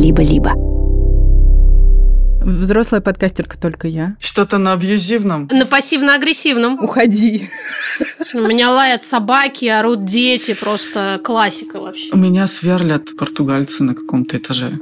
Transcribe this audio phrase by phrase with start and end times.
[0.00, 0.54] либо-либо.
[2.42, 4.16] Взрослая подкастерка только я.
[4.18, 5.48] Что-то на абьюзивном.
[5.52, 6.82] На пассивно-агрессивном.
[6.82, 7.48] Уходи.
[8.32, 10.56] У меня лаят собаки, орут дети.
[10.58, 12.10] Просто классика вообще.
[12.12, 14.78] У меня сверлят португальцы на каком-то этаже.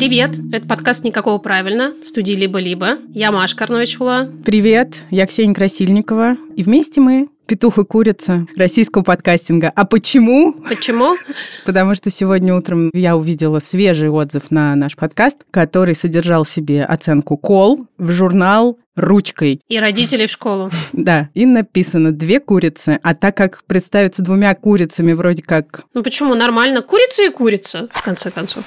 [0.00, 2.96] Привет, это подкаст «Никакого правильно» студии «Либо-либо».
[3.12, 4.32] Я Маша Карнович-Хула.
[4.46, 6.38] Привет, я Ксения Красильникова.
[6.56, 9.70] И вместе мы петух и курица российского подкастинга.
[9.76, 10.54] А почему?
[10.66, 11.16] Почему?
[11.66, 16.82] Потому что сегодня утром я увидела свежий отзыв на наш подкаст, который содержал в себе
[16.82, 19.60] оценку «Кол» в журнал ручкой.
[19.68, 20.70] И родителей в школу.
[20.94, 25.84] Да, и написано «две курицы», а так как представиться двумя курицами вроде как...
[25.92, 26.34] Ну почему?
[26.34, 26.80] Нормально.
[26.80, 28.64] Курица и курица, в конце концов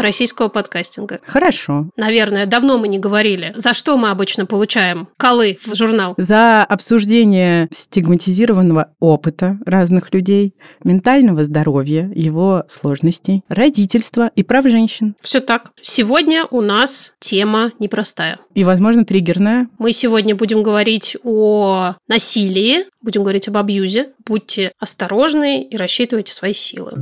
[0.00, 1.20] российского подкастинга.
[1.26, 1.90] Хорошо.
[1.96, 3.52] Наверное, давно мы не говорили.
[3.56, 6.14] За что мы обычно получаем колы в журнал?
[6.16, 15.14] За обсуждение стигматизированного опыта разных людей, ментального здоровья, его сложностей, родительства и прав женщин.
[15.20, 15.70] Все так.
[15.80, 18.38] Сегодня у нас тема непростая.
[18.54, 19.68] И, возможно, триггерная.
[19.78, 24.10] Мы сегодня будем говорить о насилии, будем говорить об абьюзе.
[24.24, 26.92] Будьте осторожны и рассчитывайте свои силы.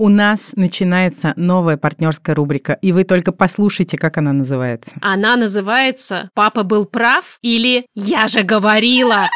[0.00, 4.92] У нас начинается новая партнерская рубрика, и вы только послушайте, как она называется.
[5.02, 9.28] Она называется «Папа был прав» или «Я же говорила».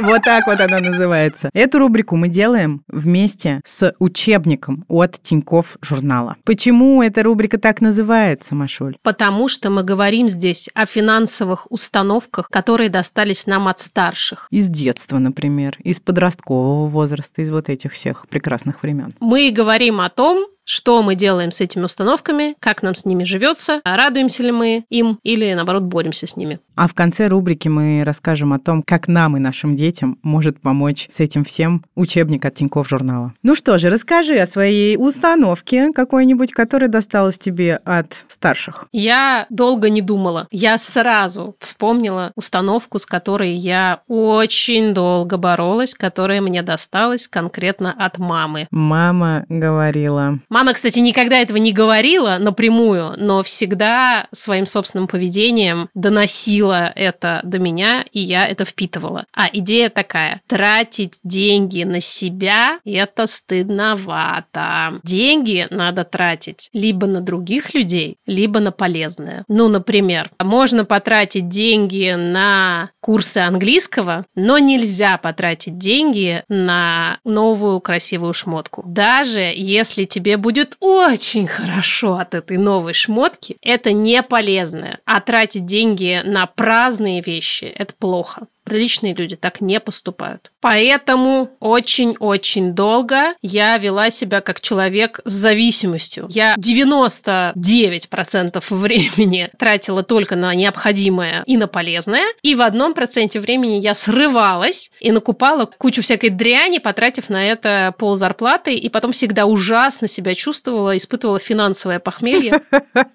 [0.00, 1.50] Вот так вот она называется.
[1.52, 6.36] Эту рубрику мы делаем вместе с учебником от Тиньков журнала.
[6.44, 8.96] Почему эта рубрика так называется, Машуль?
[9.02, 14.48] Потому что мы говорим здесь о финансовых установках, которые достались нам от старших.
[14.50, 19.14] Из детства, например, из подросткового возраста, из вот этих всех прекрасных времен.
[19.20, 23.80] Мы говорим о том, что мы делаем с этими установками, как нам с ними живется,
[23.84, 26.60] радуемся ли мы им или, наоборот, боремся с ними.
[26.74, 31.08] А в конце рубрики мы расскажем о том, как нам и нашим детям может помочь
[31.10, 33.34] с этим всем учебник от Тинькофф журнала.
[33.42, 38.88] Ну что же, расскажи о своей установке какой-нибудь, которая досталась тебе от старших.
[38.92, 40.48] Я долго не думала.
[40.50, 48.18] Я сразу вспомнила установку, с которой я очень долго боролась, которая мне досталась конкретно от
[48.18, 48.68] мамы.
[48.70, 50.38] Мама говорила.
[50.52, 57.58] Мама, кстати, никогда этого не говорила напрямую, но всегда своим собственным поведением доносила это до
[57.58, 59.24] меня, и я это впитывала.
[59.34, 60.42] А идея такая.
[60.46, 65.00] Тратить деньги на себя– это стыдновато.
[65.04, 69.46] Деньги надо тратить либо на других людей, либо на полезное.
[69.48, 78.34] Ну, например, можно потратить деньги на курсы английского, но нельзя потратить деньги на новую красивую
[78.34, 78.82] шмотку.
[78.86, 84.98] Даже если тебе будет очень хорошо от этой новой шмотки, это не полезно.
[85.06, 88.48] А тратить деньги на праздные вещи– это плохо.
[88.72, 90.50] Приличные люди так не поступают.
[90.62, 96.26] Поэтому очень-очень долго я вела себя как человек с зависимостью.
[96.30, 103.74] Я 99% времени тратила только на необходимое и на полезное, и в одном проценте времени
[103.74, 109.44] я срывалась и накупала кучу всякой дряни, потратив на это пол зарплаты, и потом всегда
[109.44, 112.62] ужасно себя чувствовала, испытывала финансовое похмелье.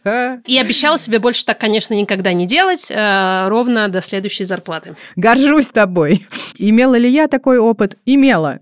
[0.46, 5.47] И обещала себе больше так, конечно, никогда не делать, э, ровно до следующей зарплаты горжусь
[5.68, 6.26] тобой.
[6.58, 7.98] Имела ли я такой опыт?
[8.06, 8.60] Имела.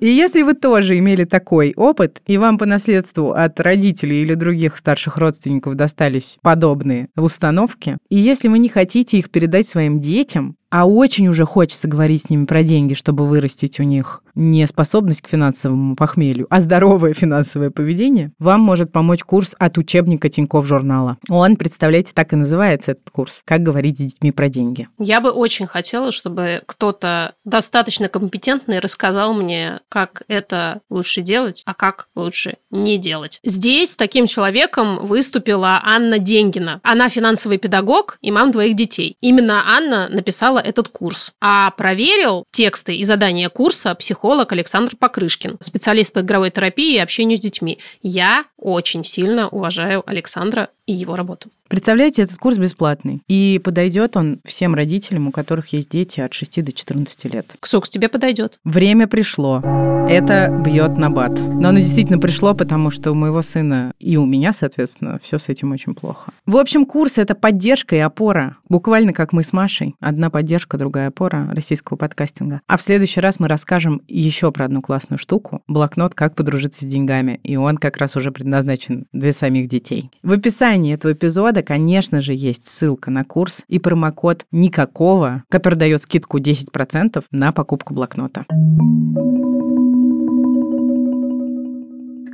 [0.00, 4.76] И если вы тоже имели такой опыт, и вам по наследству от родителей или других
[4.76, 10.86] старших родственников достались подобные установки, и если вы не хотите их передать своим детям, а
[10.86, 15.28] очень уже хочется говорить с ними про деньги, чтобы вырастить у них не способность к
[15.28, 21.16] финансовому похмелью, а здоровое финансовое поведение, вам может помочь курс от учебника Тинькофф журнала.
[21.28, 24.88] Он, представляете, так и называется этот курс «Как говорить с детьми про деньги».
[24.98, 31.74] Я бы очень хотела, чтобы кто-то достаточно компетентный рассказал мне, как это лучше делать, а
[31.74, 33.38] как лучше не делать.
[33.44, 36.80] Здесь таким человеком выступила Анна Денгина.
[36.82, 39.16] Она финансовый педагог и мам двоих детей.
[39.20, 41.32] Именно Анна написала этот курс.
[41.40, 47.38] А проверил тексты и задания курса психолог Александр Покрышкин, специалист по игровой терапии и общению
[47.38, 47.78] с детьми.
[48.02, 51.50] Я очень сильно уважаю Александра и его работу.
[51.68, 53.22] Представляете, этот курс бесплатный.
[53.26, 57.56] И подойдет он всем родителям, у которых есть дети от 6 до 14 лет.
[57.58, 58.58] Ксукс, тебе подойдет.
[58.64, 59.62] Время пришло.
[60.08, 61.32] Это бьет на бат.
[61.32, 65.48] Но оно действительно пришло, потому что у моего сына и у меня, соответственно, все с
[65.48, 66.32] этим очень плохо.
[66.44, 68.58] В общем, курс— это поддержка и опора.
[68.68, 69.96] Буквально как мы с Машей.
[70.00, 72.60] Одна поддержка, другая опора российского подкастинга.
[72.68, 75.62] А в следующий раз мы расскажем еще про одну классную штуку.
[75.66, 77.40] Блокнот «Как подружиться с деньгами».
[77.42, 80.10] И он как раз уже предназначен для самих детей.
[80.22, 86.02] В описании этого эпизода конечно же, есть ссылка на курс и промокод «Никакого», который дает
[86.02, 88.44] скидку 10% на покупку блокнота.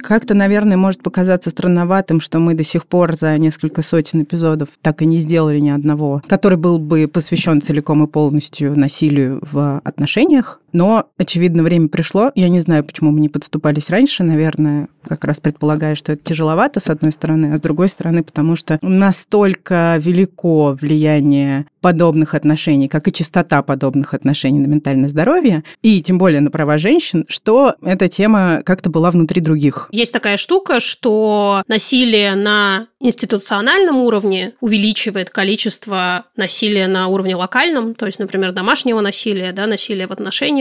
[0.02, 5.02] Как-то, наверное, может показаться странноватым, что мы до сих пор за несколько сотен эпизодов так
[5.02, 10.59] и не сделали ни одного, который был бы посвящен целиком и полностью насилию в отношениях.
[10.72, 12.31] Но, очевидно, время пришло.
[12.34, 16.81] Я не знаю, почему мы не подступались раньше, наверное, как раз предполагая, что это тяжеловато,
[16.81, 23.08] с одной стороны, а с другой стороны, потому что настолько велико влияние подобных отношений, как
[23.08, 28.08] и частота подобных отношений на ментальное здоровье, и тем более на права женщин, что эта
[28.08, 29.88] тема как-то была внутри других.
[29.90, 38.06] Есть такая штука, что насилие на институциональном уровне увеличивает количество насилия на уровне локальном, то
[38.06, 40.59] есть, например, домашнего насилия, да, насилия в отношениях.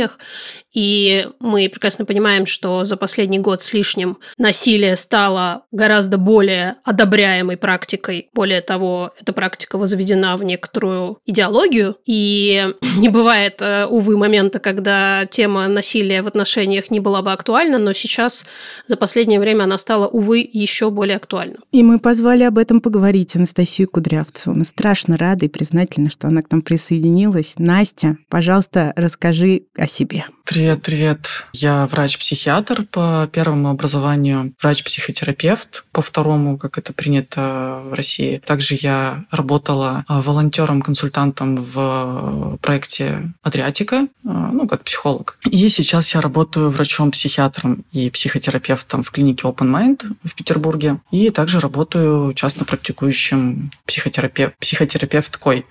[0.73, 7.57] И мы прекрасно понимаем, что за последний год с лишним насилие стало гораздо более одобряемой
[7.57, 8.29] практикой.
[8.33, 11.97] Более того, эта практика возведена в некоторую идеологию.
[12.05, 17.77] И не бывает, э, увы, момента, когда тема насилия в отношениях не была бы актуальна,
[17.77, 18.45] но сейчас
[18.87, 21.57] за последнее время она стала, увы, еще более актуальна.
[21.71, 24.55] И мы позвали об этом поговорить Анастасию Кудрявцеву.
[24.55, 27.55] Мы страшно рады и признательны, что она к нам присоединилась.
[27.57, 30.25] Настя, пожалуйста, расскажи о себе.
[30.49, 31.27] Привет, привет.
[31.53, 38.41] Я врач-психиатр по первому образованию, врач-психотерапевт по второму, как это принято в России.
[38.43, 45.37] Также я работала а, волонтером-консультантом в проекте «Адриатика», а, ну, как психолог.
[45.45, 50.99] И сейчас я работаю врачом-психиатром и психотерапевтом в клинике Open Mind в Петербурге.
[51.11, 55.67] И также работаю частно практикующим психотерапев, психотерапевткой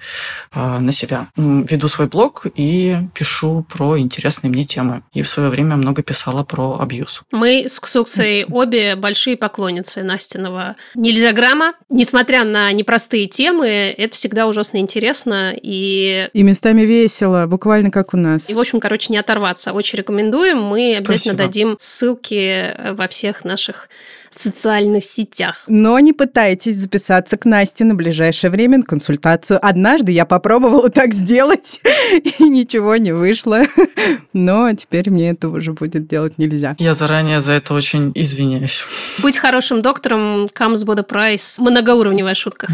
[0.54, 1.30] на себя.
[1.34, 5.02] Веду свой блог и пишу про интересные мне темы.
[5.12, 7.22] И в свое время много писала про абьюз.
[7.32, 11.72] Мы с Ксуксой обе большие поклонницы Настиного нельзяграмма.
[11.88, 16.28] Несмотря на непростые темы, это всегда ужасно интересно и...
[16.32, 18.48] И местами весело, буквально как у нас.
[18.48, 19.72] И, в общем, короче, не оторваться.
[19.72, 20.62] Очень рекомендуем.
[20.62, 21.36] Мы обязательно Спасибо.
[21.36, 23.88] дадим ссылки во всех наших
[24.36, 25.62] социальных сетях.
[25.66, 29.58] Но не пытайтесь записаться к Насте на ближайшее время на консультацию.
[29.62, 31.80] Однажды я попробовала так сделать,
[32.38, 33.62] и ничего не вышло.
[34.32, 36.76] Но теперь мне это уже будет делать нельзя.
[36.78, 38.84] Я заранее за это очень извиняюсь.
[39.18, 41.60] Быть хорошим доктором comes with a price.
[41.60, 42.68] Многоуровневая шутка.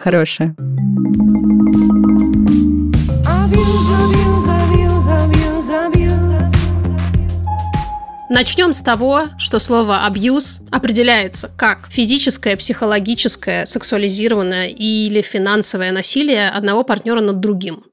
[0.00, 0.54] Хорошая.
[8.34, 16.82] Начнем с того, что слово «абьюз» определяется как физическое, психологическое, сексуализированное или финансовое насилие одного
[16.82, 17.84] партнера над другим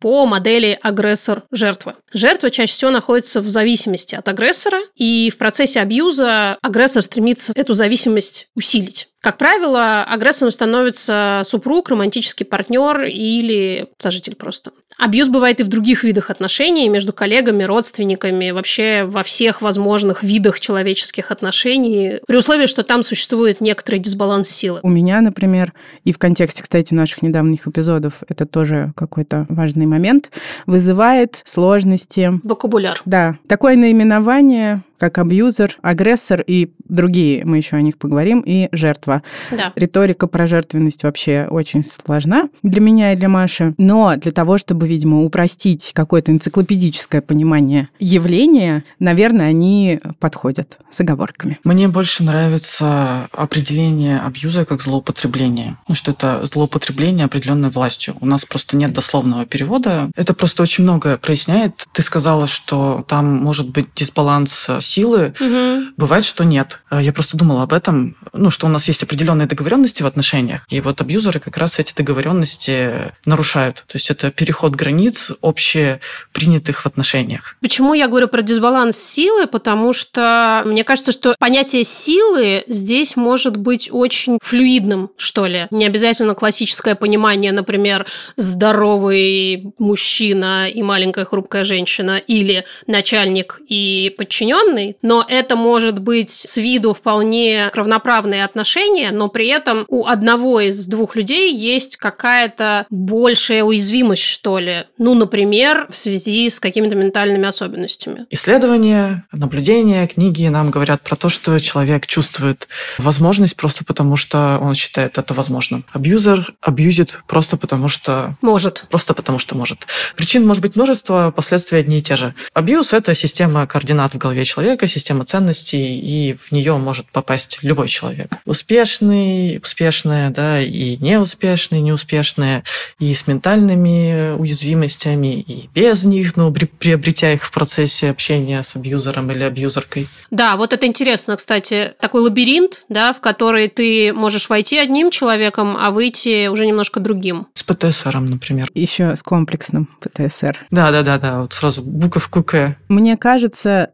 [0.00, 1.96] по модели агрессор-жертва.
[2.12, 7.74] Жертва чаще всего находится в зависимости от агрессора, и в процессе абьюза агрессор стремится эту
[7.74, 9.08] зависимость усилить.
[9.20, 14.70] Как правило, агрессором становится супруг, романтический партнер или сожитель просто.
[14.98, 20.58] Абьюз бывает и в других видах отношений, между коллегами, родственниками, вообще во всех возможных видах
[20.58, 24.80] человеческих отношений, при условии, что там существует некоторый дисбаланс силы.
[24.82, 25.74] У меня, например,
[26.04, 30.30] и в контексте, кстати, наших недавних эпизодов, это тоже какой-то важный момент,
[30.66, 32.40] вызывает сложности.
[32.42, 33.00] Вокабуляр.
[33.04, 33.38] Да.
[33.48, 39.22] Такое наименование как абьюзер, агрессор и другие, мы еще о них поговорим, и жертва.
[39.50, 39.72] Да.
[39.76, 43.74] Риторика про жертвенность вообще очень сложна для меня и для Маши.
[43.78, 51.58] Но для того, чтобы, видимо, упростить какое-то энциклопедическое понимание явления, наверное, они подходят с оговорками.
[51.64, 55.76] Мне больше нравится определение абьюза как злоупотребление.
[55.88, 58.16] Ну, что это злоупотребление определенной властью.
[58.20, 60.10] У нас просто нет дословного перевода.
[60.16, 61.86] Это просто очень многое проясняет.
[61.92, 65.34] Ты сказала, что там может быть дисбаланс силы.
[65.40, 65.92] Угу.
[65.96, 66.80] Бывает, что нет.
[66.88, 70.62] А, я просто думала об этом, ну, что у нас есть определенные договоренности в отношениях,
[70.68, 73.84] и вот абьюзеры как раз эти договоренности нарушают.
[73.86, 76.00] То есть это переход границ общие
[76.32, 77.56] принятых в отношениях.
[77.60, 79.46] Почему я говорю про дисбаланс силы?
[79.46, 85.66] Потому что мне кажется, что понятие силы здесь может быть очень флюидным, что ли.
[85.70, 94.75] Не обязательно классическое понимание, например, здоровый мужчина и маленькая хрупкая женщина или начальник и подчиненный,
[94.76, 100.60] равноправный, но это может быть с виду вполне равноправные отношения, но при этом у одного
[100.60, 104.84] из двух людей есть какая-то большая уязвимость, что ли.
[104.98, 108.26] Ну, например, в связи с какими-то ментальными особенностями.
[108.30, 112.68] Исследования, наблюдения, книги нам говорят про то, что человек чувствует
[112.98, 115.84] возможность просто потому, что он считает это возможным.
[115.92, 118.36] Абьюзер абьюзит просто потому, что...
[118.42, 118.84] Может.
[118.90, 119.86] Просто потому, что может.
[120.16, 122.34] Причин может быть множество, последствия одни и те же.
[122.54, 127.88] Абьюз– это система координат в голове человека, система ценностей, и в нее может попасть любой
[127.88, 128.32] человек.
[128.44, 132.64] Успешный, успешная, да, и неуспешный, неуспешные,
[132.98, 139.30] и с ментальными уязвимостями, и без них, но приобретя их в процессе общения с абьюзером
[139.30, 140.08] или абьюзеркой.
[140.30, 145.76] Да, вот это интересно, кстати, такой лабиринт, да, в который ты можешь войти одним человеком,
[145.78, 147.46] а выйти уже немножко другим.
[147.54, 148.68] С ПТСРом, например.
[148.74, 150.66] Еще с комплексным ПТСР.
[150.70, 151.40] Да, да, да, да.
[151.42, 152.76] Вот сразу буковку К.
[152.88, 153.90] Мне кажется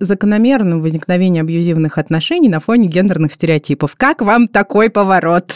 [0.63, 3.95] закономерным возникновение абьюзивных отношений на фоне гендерных стереотипов.
[3.97, 5.53] Как вам такой поворот?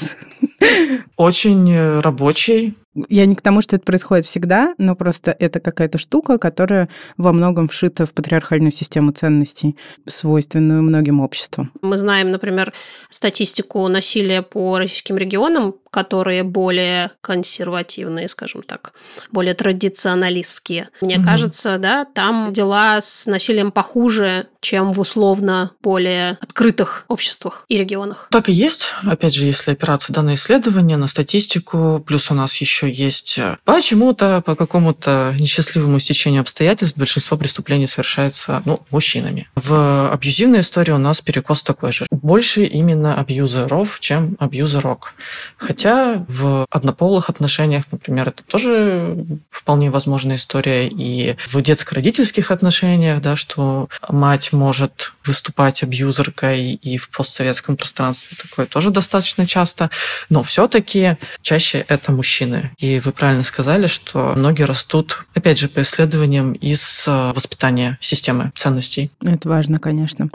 [1.16, 2.74] Очень э, рабочий,
[3.08, 7.32] я не к тому, что это происходит всегда, но просто это какая-то штука, которая во
[7.32, 11.72] многом вшита в патриархальную систему ценностей, свойственную многим обществам.
[11.82, 12.72] Мы знаем, например,
[13.10, 18.92] статистику насилия по российским регионам, которые более консервативные, скажем так,
[19.32, 20.90] более традиционалистские.
[21.00, 27.64] Мне mm кажется, да, там дела с насилием похуже, чем в условно более открытых обществах
[27.68, 28.28] и регионах.
[28.30, 28.92] Так и есть.
[29.02, 34.42] Опять же, если опираться на исследования, на статистику, плюс у нас еще есть э, почему-то,
[34.44, 39.48] по какому-то несчастливому стечению обстоятельств большинство преступлений совершается ну, мужчинами.
[39.54, 42.06] В абьюзивной истории у нас перекос такой же.
[42.10, 45.14] Больше именно абьюзеров, чем абьюзерок.
[45.56, 50.88] Хотя Хотя в однополых отношениях, например, это тоже вполне возможная история.
[50.88, 58.66] И в детско-родительских отношениях, да, что мать может выступать абьюзеркой, и в постсоветском пространстве такое
[58.66, 59.90] тоже достаточно часто.
[60.28, 62.72] Но все-таки чаще это мужчины.
[62.78, 68.50] И вы правильно сказали, что многие растут, опять же, по исследованиям из э, воспитания системы
[68.56, 69.12] ценностей.
[69.22, 70.30] Это важно, конечно.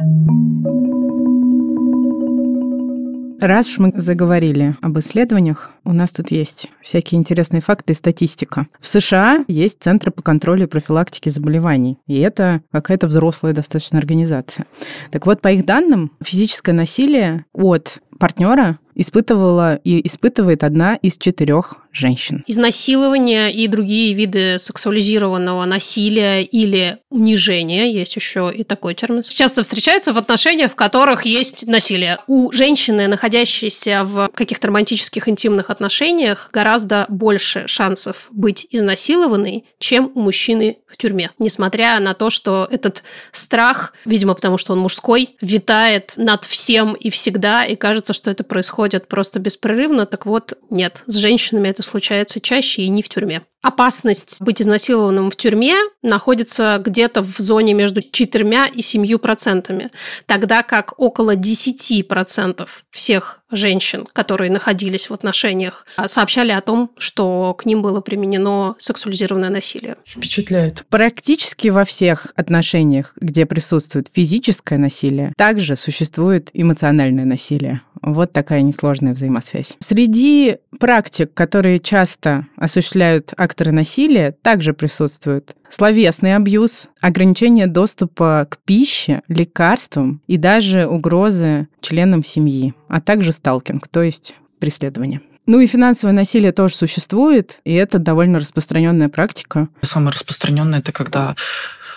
[3.42, 8.68] Раз уж мы заговорили об исследованиях, у нас тут есть всякие интересные факты и статистика.
[8.80, 14.66] В США есть Центры по контролю и профилактике заболеваний, и это какая-то взрослая достаточно организация.
[15.12, 21.78] Так вот, по их данным, физическое насилие от партнера испытывала и испытывает одна из четырех
[21.92, 22.44] женщин.
[22.46, 30.14] Изнасилование и другие виды сексуализированного насилия или унижения, есть еще и такой термин, часто встречаются
[30.14, 32.20] в отношениях, в которых есть насилие.
[32.28, 40.22] У женщины, находящейся в каких-то романтических интимных отношениях, гораздо больше шансов быть изнасилованной, чем у
[40.22, 41.32] мужчины в тюрьме.
[41.40, 47.10] Несмотря на то, что этот страх, видимо, потому что он мужской, витает над всем и
[47.10, 50.06] всегда, и кажется, что это происходит просто беспрерывно.
[50.06, 53.44] Так вот, нет, с женщинами это случается чаще и не в тюрьме.
[53.62, 59.92] Опасность быть изнасилованным в тюрьме находится где-то в зоне между 4 и 7 процентами,
[60.26, 67.54] тогда как около 10 процентов всех женщин, которые находились в отношениях, сообщали о том, что
[67.54, 69.98] к ним было применено сексуализированное насилие.
[70.06, 70.86] Впечатляет.
[70.90, 77.82] Практически во всех отношениях, где присутствует физическое насилие, также существует эмоциональное насилие.
[78.02, 79.76] Вот такая несложная взаимосвязь.
[79.80, 89.22] Среди практик, которые часто осуществляют акторы насилия, также присутствуют словесный абьюз, ограничение доступа к пище,
[89.28, 95.22] лекарствам и даже угрозы членам семьи, а также сталкинг, то есть преследование.
[95.48, 99.68] Ну и финансовое насилие тоже существует, и это довольно распространенная практика.
[99.82, 101.36] Самое распространенное это когда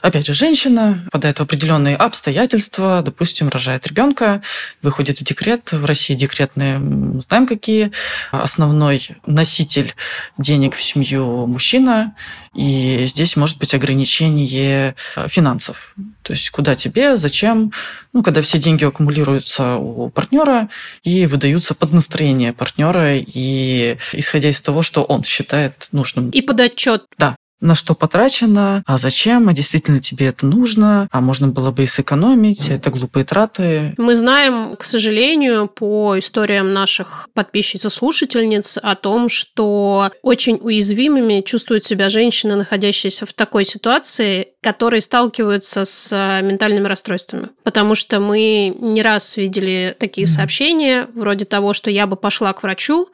[0.05, 4.43] Опять же, женщина попадает в определенные обстоятельства, допустим, рожает ребенка,
[4.83, 5.73] выходит в декрет.
[5.73, 6.79] В России декретные
[7.23, 7.91] знаем какие.
[8.31, 9.95] Основной носитель
[10.37, 12.15] денег в семью мужчина,
[12.55, 14.95] и здесь может быть ограничение
[15.27, 15.95] финансов.
[16.23, 17.73] То есть куда тебе, зачем,
[18.13, 20.69] ну, когда все деньги аккумулируются у партнера
[21.03, 26.29] и выдаются под настроение партнера и исходя из того, что он считает нужным.
[26.29, 27.05] И под отчет.
[27.17, 31.85] Да, на что потрачено, а зачем, а действительно тебе это нужно, а можно было бы
[31.85, 33.95] и сэкономить, это глупые траты.
[33.97, 41.41] Мы знаем, к сожалению, по историям наших подписчиц и слушательниц о том, что очень уязвимыми
[41.41, 47.51] чувствуют себя женщины, находящиеся в такой ситуации, которые сталкиваются с э, ментальными расстройствами.
[47.65, 52.63] Потому что мы не раз видели такие сообщения, вроде того, что я бы пошла к
[52.63, 53.11] врачу,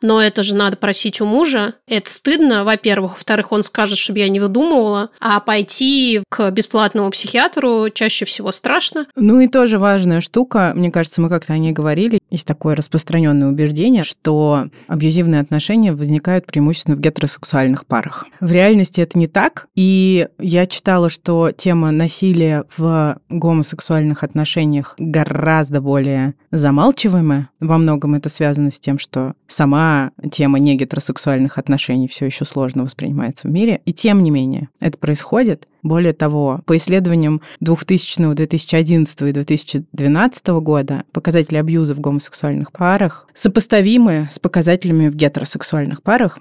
[0.00, 1.74] но это же надо просить у мужа.
[1.86, 3.12] Это стыдно, во-первых.
[3.12, 5.10] Во-вторых, он скажет, чтобы я не выдумывала.
[5.20, 9.06] А пойти к бесплатному психиатру чаще всего страшно.
[9.14, 13.48] Ну и тоже важная штука, мне кажется, мы как-то о ней говорили, есть такое распространенное
[13.48, 18.26] убеждение, что абьюзивные отношения возникают преимущественно в гетеросексуальных парах.
[18.40, 25.80] В реальности это не так, и я читала, что тема насилия в гомосексуальных отношениях гораздо
[25.80, 27.50] более замалчиваемая.
[27.60, 32.84] Во многом это связано с тем, что сама тема не гетеросексуальных отношений все еще сложно
[32.84, 33.80] воспринимается в мире.
[33.84, 35.66] И тем не менее, это происходит.
[35.82, 44.28] Более того, по исследованиям 2000, 2011 и 2012 года показатели абьюза в гомосексуальных парах сопоставимы
[44.30, 46.38] с показателями в гетеросексуальных парах.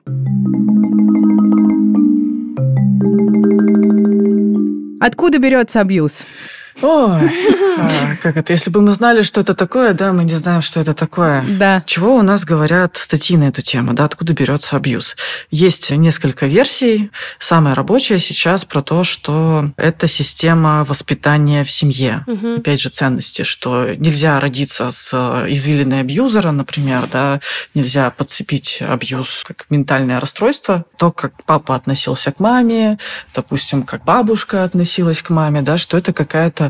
[5.03, 6.25] Откуда берется абьюз?
[6.81, 7.31] Ой,
[7.77, 8.53] а, как это?
[8.53, 11.45] Если бы мы знали, что это такое, да, мы не знаем, что это такое.
[11.47, 11.83] Да.
[11.85, 15.15] Чего у нас говорят статьи на эту тему, да, откуда берется абьюз?
[15.51, 17.11] Есть несколько версий.
[17.39, 22.23] Самая рабочая сейчас про то, что это система воспитания в семье.
[22.27, 22.57] Мгм.
[22.57, 25.13] Опять же, ценности, что нельзя родиться с
[25.47, 27.39] извилиной абьюзера, например, да,
[27.73, 30.85] нельзя подцепить абьюз как ментальное расстройство.
[30.97, 32.97] То, как папа относился к маме,
[33.35, 36.62] допустим, как бабушка относилась к маме, да, что это какая-то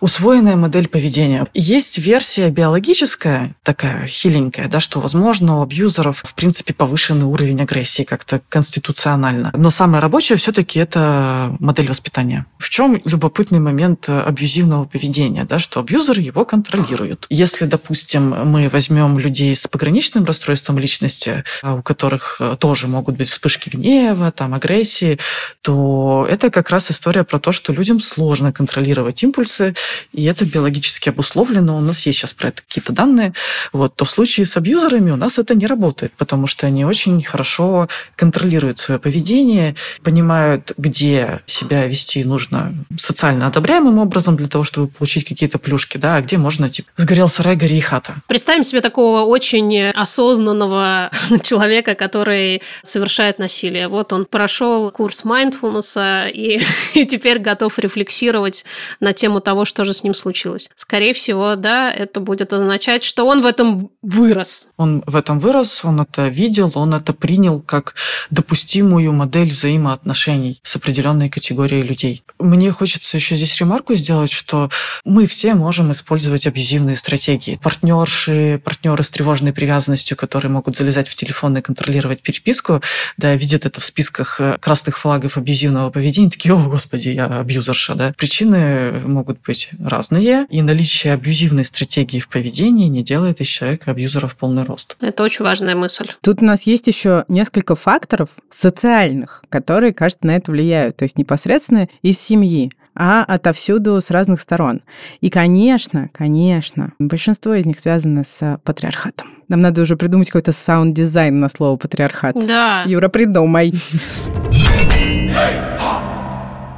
[0.00, 1.46] усвоенная модель поведения.
[1.54, 8.02] Есть версия биологическая, такая хиленькая, да, что, возможно, у абьюзеров, в принципе, повышенный уровень агрессии
[8.02, 9.50] как-то конституционально.
[9.54, 12.46] Но самое рабочее все-таки это модель воспитания.
[12.58, 17.26] В чем любопытный момент э, абьюзивного поведения, да, что абьюзеры его контролируют.
[17.30, 23.16] Если, допустим, мы возьмем людей с пограничным расстройством личности, а у которых э, тоже могут
[23.16, 25.18] быть вспышки гнева, там, агрессии,
[25.62, 29.74] то это как раз история про то, что людям сложно контролировать импульсы,
[30.12, 31.76] и это биологически обусловлено.
[31.76, 33.32] У нас есть сейчас про это какие-то данные.
[33.72, 37.22] Вот, то в случае с абьюзерами у нас это не работает, потому что они очень
[37.22, 44.88] хорошо контролируют свое поведение, понимают, где себя вести нужно социально одобряемым образом для того, чтобы
[44.88, 48.14] получить какие-то плюшки, да, а где можно, типа, сгорел сарай, гори и хата.
[48.26, 51.10] Представим себе такого очень осознанного
[51.42, 53.88] человека, который совершает насилие.
[53.88, 56.60] Вот он прошел курс майндфулнеса и,
[56.94, 58.64] и теперь готов рефлексировать
[59.00, 60.68] на тему того, что же с ним случилось.
[60.74, 64.66] Скорее всего, да, это будет означать, что он в этом вырос.
[64.76, 67.94] Он в этом вырос, он это видел, он это принял как
[68.30, 72.24] допустимую модель взаимоотношений с определенной категорией людей.
[72.40, 74.70] Мне хочется еще здесь ремарку сделать, что
[75.04, 77.60] мы все можем использовать абьюзивные стратегии.
[77.62, 82.82] Партнерши, партнеры с тревожной привязанностью, которые могут залезать в телефон и контролировать переписку,
[83.18, 87.94] да, видят это в списках э, красных флагов абьюзивного поведения, такие, о, господи, я абьюзерша,
[87.94, 88.12] да.
[88.16, 94.26] Причины могут быть разные, и наличие абьюзивной стратегии в поведении не делает из человека абьюзера
[94.26, 94.96] в полный рост.
[95.00, 96.08] Это очень важная мысль.
[96.22, 100.96] Тут у нас есть еще несколько факторов социальных, которые, кажется, на это влияют.
[100.96, 104.82] То есть непосредственно из семьи а отовсюду с разных сторон.
[105.20, 109.28] И, конечно, конечно, большинство из них связано с патриархатом.
[109.48, 112.36] Нам надо уже придумать какой-то саунд-дизайн на слово патриархат.
[112.46, 112.84] Да.
[112.86, 113.72] Юра, придумай.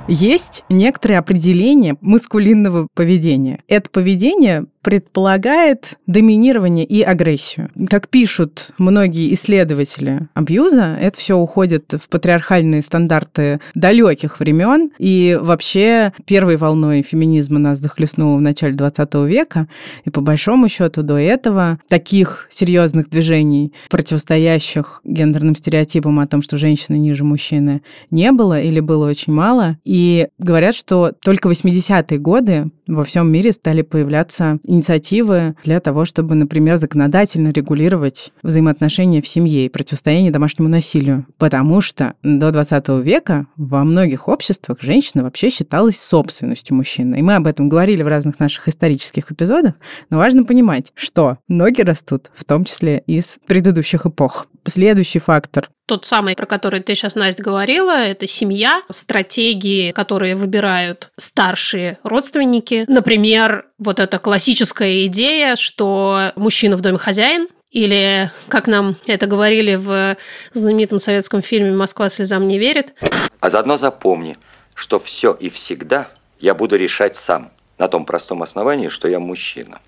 [0.07, 3.63] Есть некоторые определения маскулинного поведения.
[3.69, 7.71] Это поведение предполагает доминирование и агрессию.
[7.89, 14.91] Как пишут многие исследователи абьюза, это все уходит в патриархальные стандарты далеких времен.
[14.99, 19.69] И вообще первой волной феминизма нас захлестнуло в начале 20 века.
[20.05, 26.59] И по большому счету до этого таких серьезных движений, противостоящих гендерным стереотипам о том, что
[26.59, 29.79] женщины ниже мужчины, не было или было очень мало.
[29.85, 36.35] И говорят, что только 80-е годы во всем мире стали появляться инициативы для того, чтобы,
[36.35, 41.27] например, законодательно регулировать взаимоотношения в семье и противостояние домашнему насилию.
[41.39, 47.17] Потому что до 20 века во многих обществах женщина вообще считалась собственностью мужчины.
[47.17, 49.75] И мы об этом говорили в разных наших исторических эпизодах.
[50.11, 54.47] Но важно понимать, что ноги растут в том числе из предыдущих эпох.
[54.67, 61.11] Следующий фактор Тот самый, про который ты сейчас, Настя, говорила, это семья, стратегии, которые выбирают
[61.19, 62.85] старшие родственники.
[62.89, 69.75] Например, вот эта классическая идея, что мужчина в доме хозяин, или, как нам это говорили
[69.75, 70.17] в
[70.53, 72.95] знаменитом советском фильме «Москва слезам не верит»,
[73.41, 74.39] А заодно запомни,
[74.75, 76.09] что все и всегда
[76.41, 79.81] я буду решать сам, на том простом основании, что я мужчина.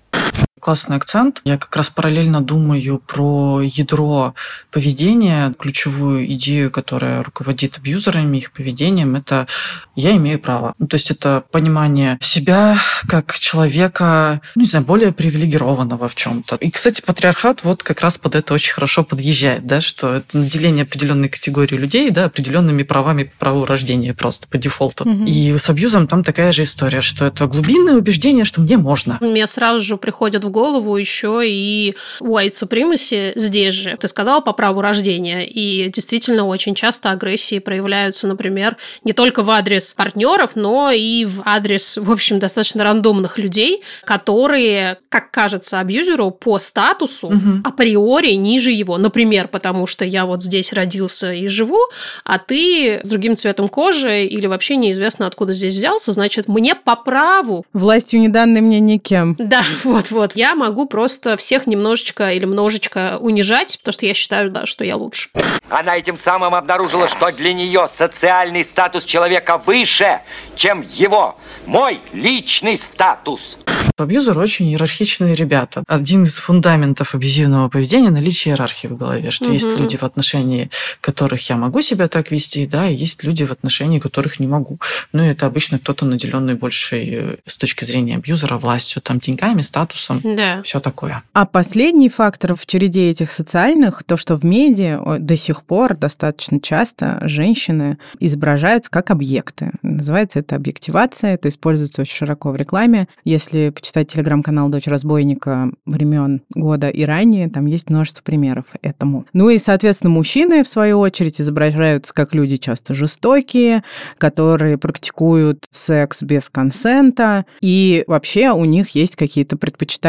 [0.59, 1.41] Классный акцент.
[1.43, 4.33] Я как раз параллельно думаю про ядро
[4.71, 9.47] поведения, ключевую идею, которая руководит абьюзерами, их поведением, это
[9.95, 10.73] я имею право.
[10.77, 16.55] Ну, то есть это понимание себя как человека, ну, не знаю, более привилегированного в чем-то.
[16.57, 20.83] И, кстати, патриархат вот как раз под это очень хорошо подъезжает, да, что это наделение
[20.83, 25.09] определенной категории людей, да, определенными правами по праву рождения просто по дефолту.
[25.09, 25.25] Угу.
[25.25, 29.17] И с абьюзом там такая же история, что это глубинное убеждение, что мне можно.
[29.21, 33.97] Мне сразу же приходит в голову еще и white supremacy здесь же.
[33.99, 39.51] Ты сказала по праву рождения, и действительно очень часто агрессии проявляются, например, не только в
[39.51, 46.31] адрес партнеров, но и в адрес, в общем, достаточно рандомных людей, которые, как кажется абьюзеру,
[46.31, 47.61] по статусу угу.
[47.63, 48.97] априори ниже его.
[48.97, 51.79] Например, потому что я вот здесь родился и живу,
[52.23, 56.95] а ты с другим цветом кожи или вообще неизвестно откуда здесь взялся, значит, мне по
[56.95, 57.65] праву.
[57.73, 59.35] Властью не данной мне никем.
[59.37, 60.35] Да, вот-вот.
[60.37, 64.95] Я могу просто всех немножечко или множечко унижать, потому что я считаю, да, что я
[64.95, 65.31] лучше.
[65.67, 70.19] Она этим самым обнаружила, что для нее социальный статус человека выше,
[70.55, 73.57] чем его, мой личный статус.
[73.97, 75.83] Абьюзеры очень иерархичные ребята.
[75.87, 79.53] Один из фундаментов абьюзивного поведения– наличие иерархии в голове, что угу.
[79.53, 80.69] есть люди, в отношении
[81.01, 84.79] которых я могу себя так вести, да, и есть люди, в отношении которых не могу.
[85.13, 89.61] Ну, и это обычно кто-то наделенный большей э, с точки зрения абьюзера властью, там, деньгами,
[89.61, 90.61] статусом, да.
[90.63, 91.23] все такое.
[91.33, 96.59] А последний фактор в череде этих социальных, то, что в медиа до сих пор достаточно
[96.59, 99.71] часто женщины изображаются как объекты.
[99.81, 103.07] Называется это объективация, это используется очень широко в рекламе.
[103.23, 109.25] Если почитать телеграм-канал «Дочь разбойника» времен года и ранее, там есть множество примеров этому.
[109.33, 113.83] Ну и, соответственно, мужчины, в свою очередь, изображаются как люди часто жестокие,
[114.17, 119.57] которые практикуют секс без консента, и вообще у них есть какие-то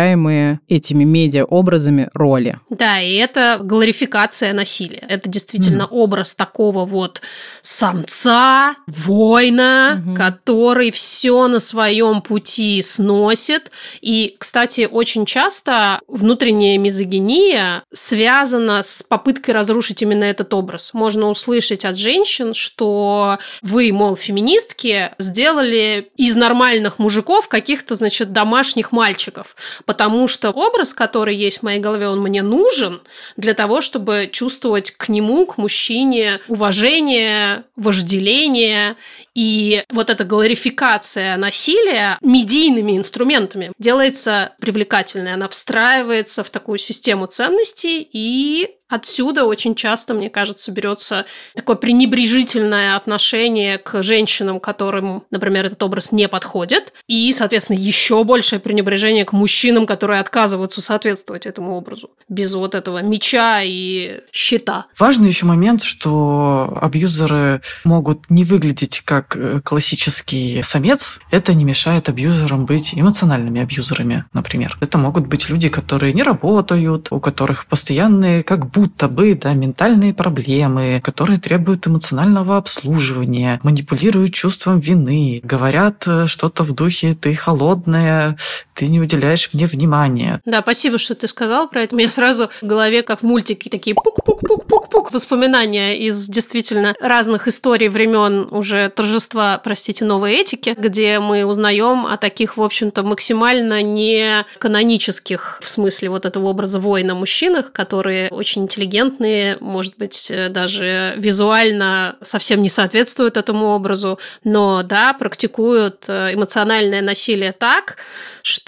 [0.09, 2.59] предпочитаемые этими медиа-образами роли.
[2.71, 5.05] Да, и это глорификация насилия.
[5.09, 5.89] Это действительно mm.
[5.91, 7.21] образ такого вот
[7.63, 10.15] самца, воина, mm-hmm.
[10.15, 13.71] который все на своем пути сносит.
[14.01, 20.95] И, кстати, очень часто внутренняя мизогиния связана с попыткой разрушить именно этот образ.
[20.95, 28.93] Можно услышать от женщин, что вы, мол, феминистки, сделали из нормальных мужиков каких-то, значит, домашних
[28.93, 29.57] мальчиков,
[29.99, 33.03] потому что образ, который есть в моей голове, он мне нужен
[33.37, 38.95] для того, чтобы чувствовать к нему, к мужчине уважение, вожделение
[39.35, 45.35] и вот эта глорификация насилия медийными инструментами делается привлекательной.
[45.35, 52.97] Она встраивается в такую систему ценностей и Отсюда очень часто, мне кажется, берется такое пренебрежительное
[52.97, 59.33] отношение к женщинам, которым, например, этот образ не подходит, и, соответственно, еще большее пренебрежение к
[59.33, 64.87] мужчинам, которые отказываются соответствовать этому образу, без вот этого меча и щита.
[64.99, 72.09] Важный еще момент, что абьюзеры могут не выглядеть как э, классический самец, это не мешает
[72.09, 74.79] абьюзерам быть эмоциональными абьюзерами, например.
[74.81, 80.15] Это могут быть люди, которые не работают, у которых постоянные как будто бы да, ментальные
[80.15, 88.37] проблемы, которые требуют эмоционального обслуживания, манипулируют чувством вины, говорят э, что-то в духе «ты холодная,
[88.79, 90.41] ты не уделяешь мне внимания».
[90.45, 91.97] Да, спасибо, что ты сказал про это.
[91.97, 97.89] У меня сразу в голове, как в мультике, такие пук-пук-пук-пук-пук воспоминания из действительно разных историй
[97.89, 104.47] времен уже торжества, простите, новой этики, где мы узнаем о таких, в общем-то, максимально не
[104.59, 111.15] канонических, в смысле вот этого образа воина мужчинах, которые очень интеллигентные, может быть, э, даже
[111.17, 117.97] визуально совсем не соответствуют этому образу, но да, практикуют э, эмоциональное насилие так,
[118.43, 118.68] что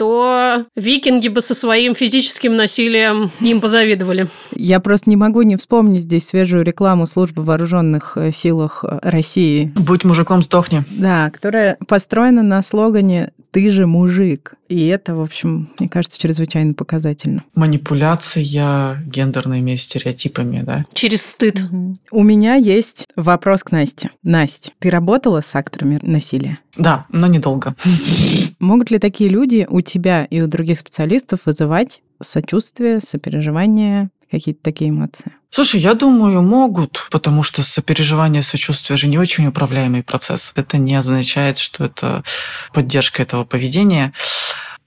[0.77, 4.29] викинги бы со своим физическим насилием им позавидовали.
[4.55, 9.73] Я просто не могу не вспомнить здесь свежую рекламу службы вооруженных э, силах России.
[9.77, 10.85] Будь мужиком, сдохни.
[10.91, 14.55] Да, которая построена на слогане «ты же мужик».
[14.69, 17.43] И это, в общем, мне кажется, чрезвычайно показательно.
[17.57, 18.45] Манипуляция
[19.05, 20.87] гендерными стереотипами, да?
[20.93, 21.61] Через стыд.
[21.65, 21.99] Угу.
[22.13, 24.11] У меня есть вопрос к Насте.
[24.23, 26.61] Настя, ты работала с акторами насилия?
[26.77, 27.75] Да, но недолго.
[28.61, 34.91] Могут ли такие люди у тебя и у других специалистов вызывать сочувствие, сопереживание, какие-то такие
[34.91, 35.33] эмоции?
[35.51, 40.53] Слушай, я думаю, могут, потому что сопереживание, сочувствие же не очень управляемый процесс.
[40.55, 42.23] Это не означает, что это
[42.73, 44.13] поддержка этого поведения.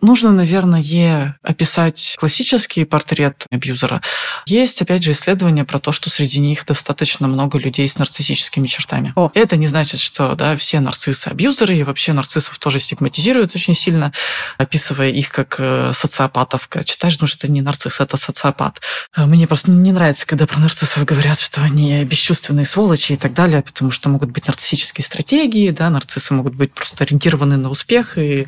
[0.03, 4.01] Нужно, наверное, описать классический портрет абьюзера.
[4.45, 9.13] Есть, опять же, исследования про то, что среди них достаточно много людей с нарциссическими чертами.
[9.15, 9.31] О.
[9.33, 14.11] Это не значит, что да, все нарциссы абьюзеры, и вообще нарциссов тоже стигматизируют очень сильно,
[14.57, 16.67] описывая их как э, социопатов.
[16.83, 18.81] Читаешь, думаешь, что это не нарцисс, это социопат.
[19.15, 23.33] Э, Мне просто не нравится, когда про нарциссов говорят, что они бесчувственные сволочи и так
[23.33, 28.17] далее, потому что могут быть нарциссические стратегии, да, нарциссы могут быть просто ориентированы на успех
[28.17, 28.47] и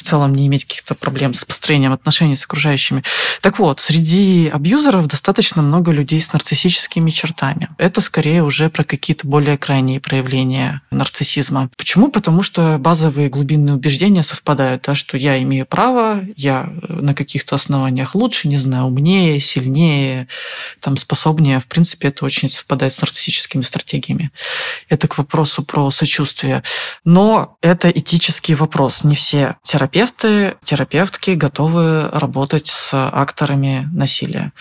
[0.00, 3.04] в целом не иметь каких-то проблем с построением отношений с окружающими.
[3.42, 7.68] Так вот, среди абьюзеров достаточно много людей с нарциссическими чертами.
[7.76, 11.70] Это скорее уже про какие-то более крайние проявления нарциссизма.
[11.76, 12.10] Почему?
[12.10, 18.14] Потому что базовые глубинные убеждения совпадают, да, что я имею право, я на каких-то основаниях
[18.14, 20.28] лучше, не знаю, умнее, сильнее,
[20.80, 21.60] там, способнее.
[21.60, 24.30] В принципе, это очень совпадает с нарциссическими стратегиями.
[24.88, 26.62] Это к вопросу про сочувствие.
[27.04, 29.04] Но это этический вопрос.
[29.04, 29.89] Не все терапевты,
[30.64, 34.52] терапевтки готовы работать с акторами насилия,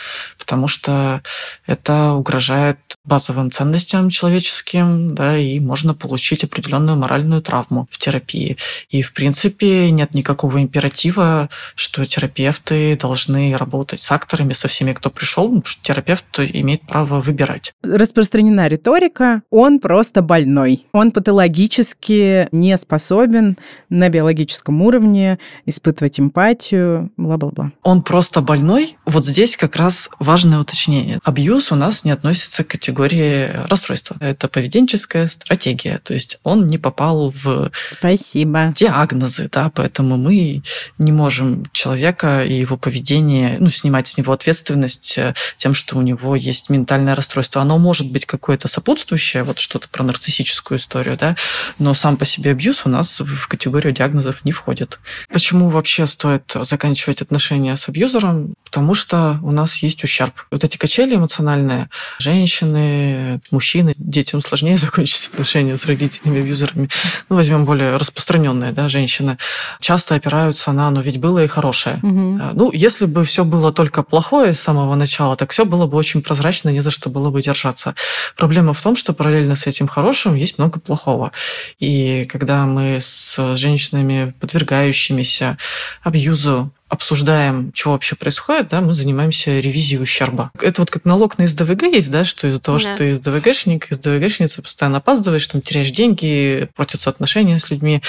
[0.49, 1.21] потому что
[1.67, 8.57] это угрожает базовым ценностям человеческим, да, и можно получить определенную моральную травму в терапии.
[8.89, 15.11] И, в принципе, нет никакого императива, что терапевты должны работать с акторами, со всеми, кто
[15.11, 17.73] пришел, потому что терапевт имеет право выбирать.
[17.83, 20.87] Распространена риторика, он просто больной.
[20.93, 23.55] Он патологически не способен
[23.89, 27.71] на биологическом уровне испытывать эмпатию, бла-бла-бла.
[27.83, 28.97] Он просто больной.
[29.05, 30.09] Вот здесь как раз
[30.39, 31.19] важное уточнение.
[31.25, 34.15] Абьюз у нас не относится к категории расстройства.
[34.21, 35.99] Это поведенческая стратегия.
[36.01, 38.73] То есть он не попал в Спасибо.
[38.73, 40.63] диагнозы, да, поэтому мы
[40.97, 46.01] не можем человека и его поведение, ну, снимать с него ответственность э, тем, что у
[46.01, 47.61] него есть ментальное расстройство.
[47.61, 51.35] Оно может быть какое-то сопутствующее, вот что-то про нарциссическую историю, да,
[51.79, 54.99] но сам по себе абьюз у нас в категорию диагнозов не входит.
[55.33, 58.53] Почему вообще стоит заканчивать отношения с абьюзером?
[58.63, 60.28] Потому что у нас есть ущерб.
[60.51, 61.89] Вот эти качели эмоциональные,
[62.19, 66.89] женщины, мужчины, детям сложнее закончить отношения с родителями, абьюзерами.
[67.29, 69.37] Ну, возьмем более распространенные, да, женщины.
[69.79, 71.99] Часто опираются на, но ведь было и хорошее.
[72.03, 75.97] А, Ну, если бы все было только плохое с самого начала, так все было бы
[75.97, 77.95] очень прозрачно, не за что было бы держаться.
[78.35, 81.31] Проблема в том, что параллельно с этим хорошим есть много плохого.
[81.79, 85.57] И когда мы с женщинами, подвергающимися
[86.03, 90.51] абьюзу, обсуждаем, что вообще происходит, да, мы занимаемся ревизией ущерба.
[90.59, 92.81] Это вот как налог на СДВГ есть, да, что из-за того, Да.
[92.81, 98.01] что ты СДВГшник, СДВГшница, постоянно опаздываешь, там теряешь деньги, портятся отношения с людьми.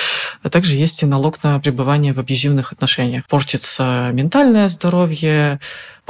[0.42, 3.24] А также есть и налог на пребывание в абьюзивных отношениях.
[3.28, 5.60] Портится ментальное здоровье,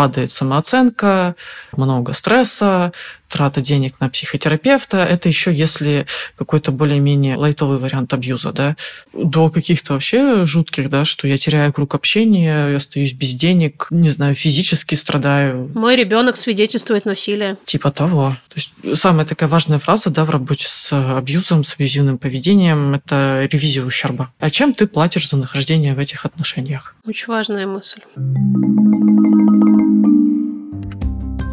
[0.01, 1.37] падает самооценка,
[1.77, 2.93] много стресса,
[3.29, 4.99] трата денег на психотерапевта.
[4.99, 8.77] Это еще если какой-то более-менее лайтовый вариант абьюза, да,
[9.13, 14.09] до каких-то вообще жутких, да, что я теряю круг общения, я остаюсь без денег, не
[14.09, 17.59] знаю, физически страдаю, Мой ребенок свидетельствует насилие.
[17.67, 18.37] типа того.
[18.49, 23.47] То есть самая такая важная фраза, да, в работе с абьюзом, с абьюзивным поведением, это
[23.53, 24.33] ревизия ущерба.
[24.41, 26.95] А чем ты платишь за нахождение в этих отношениях?
[27.07, 28.01] Очень важная мысль.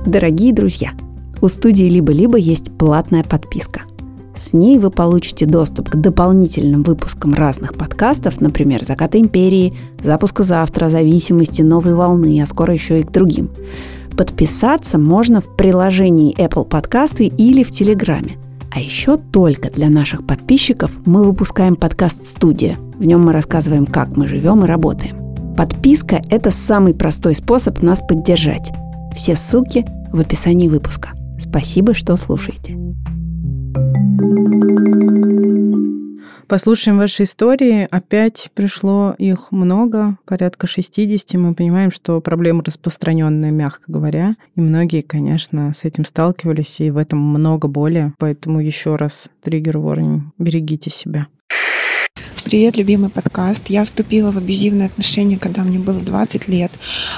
[0.05, 0.91] Дорогие друзья,
[1.41, 3.81] у студии «Либо-либо» есть платная подписка.
[4.35, 9.73] С ней вы получите доступ к дополнительным выпускам разных подкастов, например, «Заката империи»,
[10.03, 13.49] «Запуска завтра», «Зависимости», «Новой волны», а скоро еще и к другим.
[14.15, 18.37] Подписаться можно в приложении Apple Подкасты или в Телеграме.
[18.71, 22.77] А еще только для наших подписчиков мы выпускаем подкаст «Студия».
[22.97, 25.26] В нем мы рассказываем, как мы живем и работаем.
[25.57, 28.71] Подписка– это самый простой способ нас поддержать.
[29.15, 31.13] Все ссылки в описании выпуска.
[31.39, 32.77] Спасибо, что слушаете.
[36.47, 37.87] Послушаем ваши истории.
[37.89, 41.33] Опять пришло их много, порядка 60.
[41.33, 44.35] Мы понимаем, что проблема распространенная, мягко говоря.
[44.55, 48.13] И многие, конечно, с этим сталкивались, и в этом много боли.
[48.19, 50.21] Поэтому еще раз триггер warning.
[50.37, 51.27] Берегите себя.
[52.43, 53.63] Привет, любимый подкаст.
[53.67, 56.71] Я вступила в абьюзивные отношения, когда мне было 20 лет.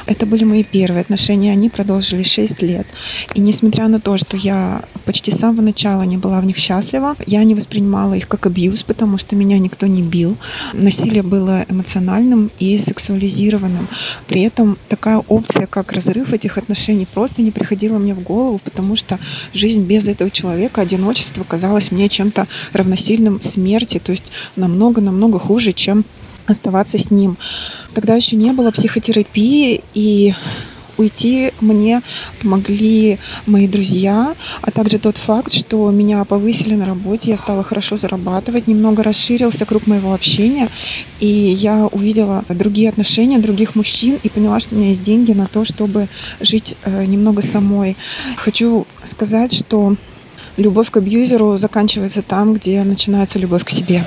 [0.07, 2.87] Это были мои первые отношения, они продолжились 6 лет.
[3.35, 7.15] И несмотря на то, что я почти с самого начала не была в них счастлива,
[7.25, 10.37] я не воспринимала их как абьюз, потому что меня никто не бил.
[10.73, 13.87] Насилие было эмоциональным и сексуализированным.
[14.27, 18.95] При этом такая опция, как разрыв этих отношений, просто не приходила мне в голову, потому
[18.95, 19.17] что
[19.51, 26.05] жизнь без этого человека, одиночество казалось мне чем-то равносильным смерти, то есть намного-намного хуже, чем
[26.45, 27.35] оставаться с ним.
[27.95, 30.35] Тогда еще не было психотерапии, и
[30.99, 32.01] уйти мне
[32.41, 37.97] помогли мои друзья, а также тот факт, что меня повысили на работе, я стала хорошо
[37.97, 40.69] зарабатывать, немного расширился круг моего общения,
[41.19, 45.47] и я увидела другие отношения других мужчин и поняла, что у меня есть деньги на
[45.47, 46.07] то, чтобы
[46.41, 47.95] жить э, немного самой.
[48.37, 49.95] Хочу сказать, что
[50.57, 54.03] любовь к абьюзеру заканчивается там, где начинается любовь к себе.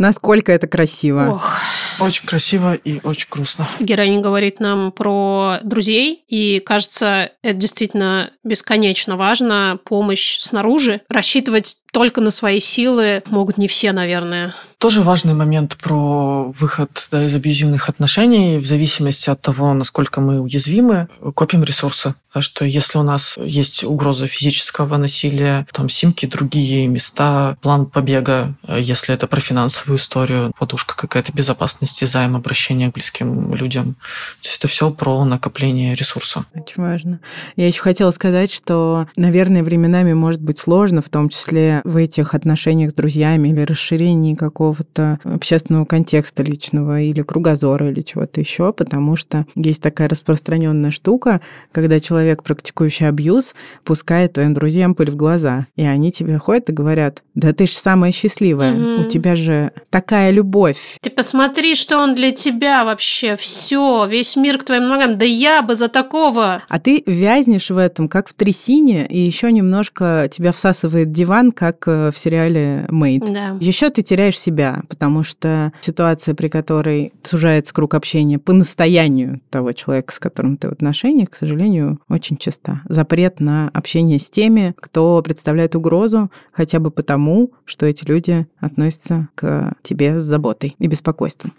[0.00, 1.32] Насколько это красиво.
[1.32, 1.58] Ох.
[2.00, 3.68] Очень красиво и очень грустно.
[3.80, 9.78] Героиня говорит нам про друзей, и кажется, это действительно бесконечно важно.
[9.84, 11.02] Помощь снаружи.
[11.10, 14.54] Рассчитывать только на свои силы могут не все, наверное.
[14.78, 18.56] Тоже важный момент про выход да, из абьюзивных отношений.
[18.56, 22.14] В зависимости от того, насколько мы уязвимы, копим ресурсы.
[22.32, 28.54] А что если у нас есть угроза физического насилия, там симки, другие места, план побега,
[28.68, 33.94] если это про финансовую историю, подушка какая-то безопасности, займ, обращение к близким людям.
[34.42, 36.44] То есть это все про накопление ресурса.
[36.54, 37.20] Очень важно.
[37.56, 42.34] Я еще хотела сказать, что, наверное, временами может быть сложно, в том числе в этих
[42.34, 49.16] отношениях с друзьями или расширении какого-то общественного контекста личного или кругозора или чего-то еще, потому
[49.16, 51.40] что есть такая распространенная штука,
[51.72, 53.54] когда человек, практикующий абьюз,
[53.84, 57.74] пускает твоим друзьям пыль в глаза, и они тебе ходят и говорят, да ты же
[57.74, 59.02] самая счастливая, угу.
[59.02, 60.96] у тебя же такая любовь.
[61.00, 65.62] Ты посмотри, что он для тебя вообще, все, весь мир к твоим ногам, да я
[65.62, 66.62] бы за такого.
[66.68, 71.86] А ты вязнешь в этом, как в трясине, и еще немножко тебя всасывает диван, как
[71.86, 73.32] э, в сериале «Мейд».
[73.32, 73.56] Да.
[73.60, 79.72] Еще ты теряешь себя, потому что ситуация, при которой сужается круг общения по настоянию того
[79.72, 82.82] человека, с которым ты в отношениях, к сожалению, очень часто.
[82.88, 89.28] Запрет на общение с теми, кто представляет угрозу хотя бы потому, что эти люди относятся
[89.34, 91.54] к тебе с заботой и беспокойством.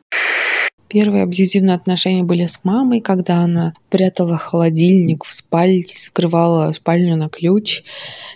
[0.92, 7.30] Первые абьюзивные отношения были с мамой, когда она прятала холодильник в спальне, закрывала спальню на
[7.30, 7.84] ключ,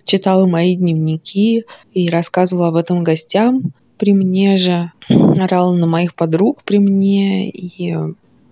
[0.06, 3.74] читала мои дневники и рассказывала об этом гостям.
[3.98, 7.94] При мне же орала на моих подруг при мне и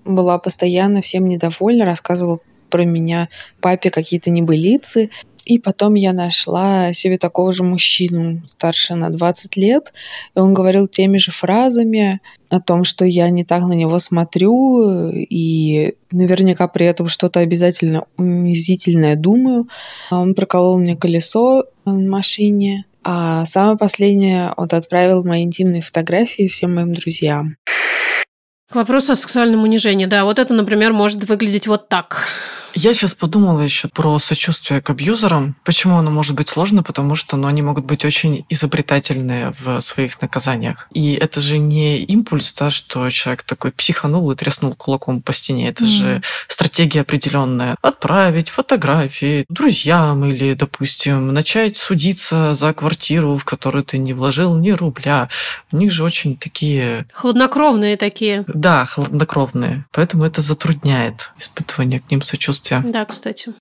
[0.03, 2.39] была постоянно всем недовольна, рассказывала
[2.73, 3.29] про меня
[3.61, 5.11] папе какие-то небылицы.
[5.45, 9.93] И потом я нашла себе такого же мужчину, старше на 20 лет,
[10.35, 15.09] и он говорил теми же фразами о том, что я не так на него смотрю,
[15.11, 19.67] и наверняка при этом что-то обязательно унизительное думаю.
[20.09, 26.73] Он проколол мне колесо на машине, а самое последнее он отправил мои интимные фотографии всем
[26.73, 27.57] моим друзьям.
[28.71, 30.05] К вопросу о сексуальном унижении.
[30.05, 32.27] Да, вот это, например, может выглядеть вот так.
[32.75, 35.55] Я сейчас подумала еще про сочувствие к абьюзерам.
[35.63, 36.81] Почему оно может быть сложно?
[36.81, 40.87] Потому что ну, они могут быть очень изобретательные в своих наказаниях.
[40.91, 45.69] И это же не импульс, да, что человек такой психанул и треснул кулаком по стене.
[45.69, 45.87] Это mm.
[45.87, 47.75] же стратегия определенная.
[47.81, 54.71] Отправить фотографии друзьям или, допустим, начать судиться за квартиру, в которую ты не вложил ни
[54.71, 55.29] рубля.
[55.71, 57.05] У них же очень такие...
[57.13, 58.45] Хладнокровные такие.
[58.47, 59.85] Да, хладнокровные.
[59.91, 62.93] Поэтому это затрудняет испытывание к ним сочувствия удовольствие.
[62.93, 63.53] Да, кстати.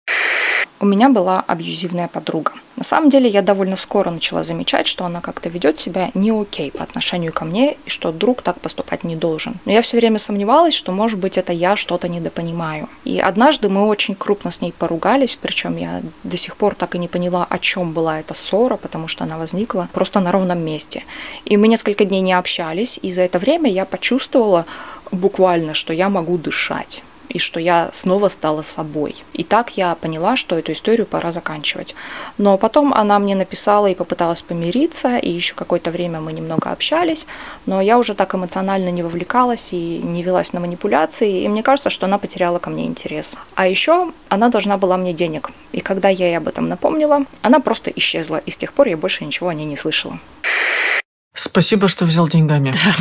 [0.80, 2.52] У меня была абьюзивная подруга.
[2.76, 6.72] На самом деле я довольно скоро начала замечать, что она как-то ведет себя не окей
[6.72, 9.60] по отношению ко мне, и что друг так поступать не должен.
[9.64, 12.88] Но я все время сомневалась, что, может быть, это я что-то недопонимаю.
[13.04, 16.98] И однажды мы очень крупно с ней поругались, причем я до сих пор так и
[16.98, 21.04] не поняла, о чем была эта ссора, потому что она возникла просто на ровном месте.
[21.44, 24.66] И мы несколько дней не общались, и за это время я почувствовала
[25.12, 29.16] буквально, что я могу дышать и что я снова стала собой.
[29.32, 31.94] И так я поняла, что эту историю пора заканчивать.
[32.38, 37.26] Но потом она мне написала и попыталась помириться, и еще какое-то время мы немного общались,
[37.66, 41.90] но я уже так эмоционально не вовлекалась и не велась на манипуляции, и мне кажется,
[41.90, 43.34] что она потеряла ко мне интерес.
[43.54, 47.60] А еще она должна была мне денег, и когда я ей об этом напомнила, она
[47.60, 50.18] просто исчезла, и с тех пор я больше ничего о ней не слышала.
[51.34, 52.72] Спасибо, что взял деньгами.
[52.72, 52.94] Да.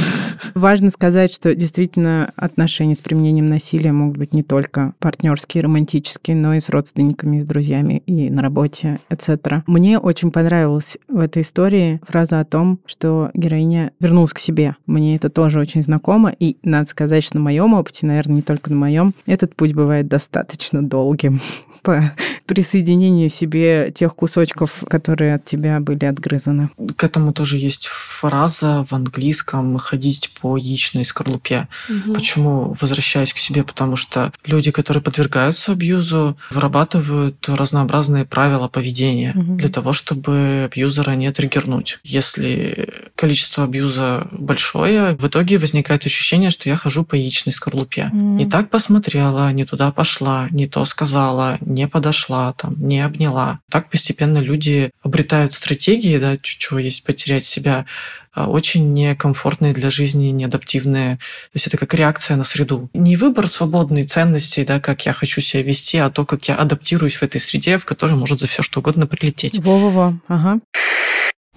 [0.56, 6.54] Важно сказать, что действительно отношения с применением насилия могут быть не только партнерские, романтические, но
[6.54, 9.64] и с родственниками, и с друзьями, и на работе, etc.
[9.68, 14.76] Мне очень понравилась в этой истории фраза о том, что героиня вернулась к себе.
[14.86, 18.70] Мне это тоже очень знакомо, и надо сказать, что на моем опыте, наверное, не только
[18.70, 21.42] на моем, этот путь бывает достаточно долгим
[21.82, 22.14] по
[22.46, 26.70] присоединению себе тех кусочков, которые от тебя были отгрызаны.
[26.98, 31.68] К этому тоже есть фраза в английском «ходить по яичной скорлупе».
[31.90, 32.14] Угу.
[32.14, 33.64] Почему возвращаюсь к себе?
[33.64, 39.56] Потому что люди, которые подвергаются абьюзу, вырабатывают разнообразные правила поведения угу.
[39.56, 42.00] для того, чтобы абьюзера не триггернуть.
[42.04, 48.10] Если количество абьюза большое, в итоге возникает ощущение, что я хожу по яичной скорлупе.
[48.14, 48.36] Mm.
[48.36, 53.60] Не так посмотрела, не туда пошла, не то сказала, не подошла, там, не обняла.
[53.70, 57.86] Так постепенно люди обретают стратегии, да, чего есть потерять себя,
[58.34, 61.18] а, очень некомфортные для жизни, неадаптивные.
[61.18, 62.90] То есть это как реакция на среду.
[62.94, 67.16] Не выбор свободной ценностей, да, как я хочу себя вести, а то, как я адаптируюсь
[67.16, 69.60] в этой среде, в которой может за все что угодно прилететь.
[69.60, 70.60] Во-во-во, ага.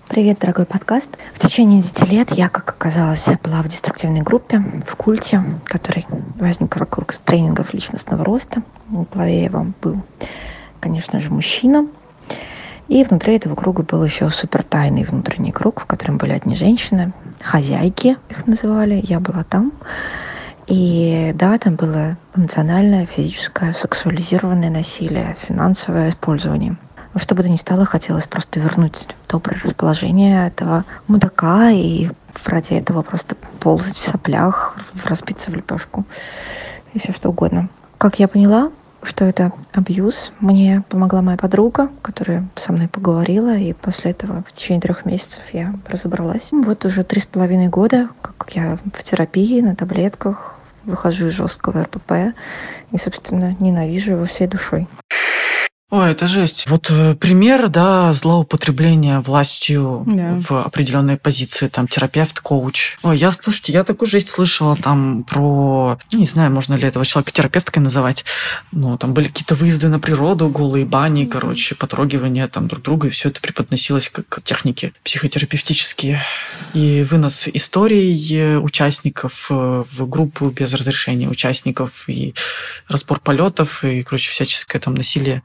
[0.09, 1.17] Привет, дорогой подкаст.
[1.33, 6.77] В течение 10 лет я, как оказалось, была в деструктивной группе, в культе, который возник
[6.77, 8.62] вокруг тренингов личностного роста.
[8.88, 10.03] В главе его был,
[10.79, 11.88] конечно же, мужчина.
[12.87, 17.14] И внутри этого круга был еще супер тайный внутренний круг, в котором были одни женщины,
[17.41, 19.72] хозяйки их называли, я была там.
[20.66, 26.76] И да, там было эмоциональное, физическое, сексуализированное насилие, финансовое использование–
[27.15, 32.11] во что бы то ни стало, хотелось просто вернуть доброе расположение этого мудака и
[32.45, 36.05] ради этого просто ползать в соплях, разбиться в лепешку
[36.93, 37.69] и все что угодно.
[37.99, 38.71] Как я поняла,
[39.03, 44.53] что это абьюз, мне помогла моя подруга, которая со мной поговорила, и после этого в
[44.53, 46.49] течение трех месяцев я разобралась.
[46.51, 51.85] Вот уже три с половиной года, как я в терапии, на таблетках, выхожу из жесткого
[51.85, 52.37] РПП
[52.91, 54.89] и, собственно, ненавижу его всей душой.
[55.95, 56.68] Ой, это жесть.
[56.68, 60.34] Вот э, пример, да, злоупотребления властью да.
[60.36, 62.97] в определенной позиции, там, терапевт, коуч.
[63.05, 67.05] Ой, я, слушайте, я такую жесть слышала там про, ну, не знаю, можно ли этого
[67.05, 68.24] человека терапевткой называть,
[68.72, 71.28] ну, там были какие-то выезды на природу, голые бани, mm-hmm.
[71.28, 76.20] короче, потрогивание там друг друга, и все это преподносилось как техники психотерапевтические.
[76.72, 82.34] И вынос историй участников э, в группу без разрешения участников, и
[82.88, 85.45] разбор полетов, и, короче, всяческое там насилие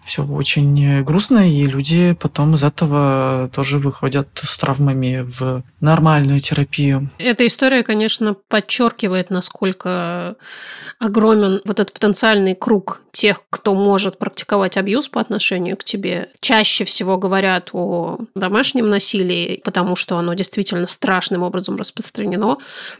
[0.05, 7.09] все очень грустно, и люди потом из этого тоже выходят с травмами в нормальную терапию.
[7.17, 10.35] Эта история, конечно, подчеркивает, насколько
[10.99, 16.29] огромен вот этот потенциальный круг тех, кто может практиковать абьюз по отношению к тебе.
[16.39, 22.57] Чаще всего говорят о домашнем насилии, потому что оно действительно страшным образом распространено,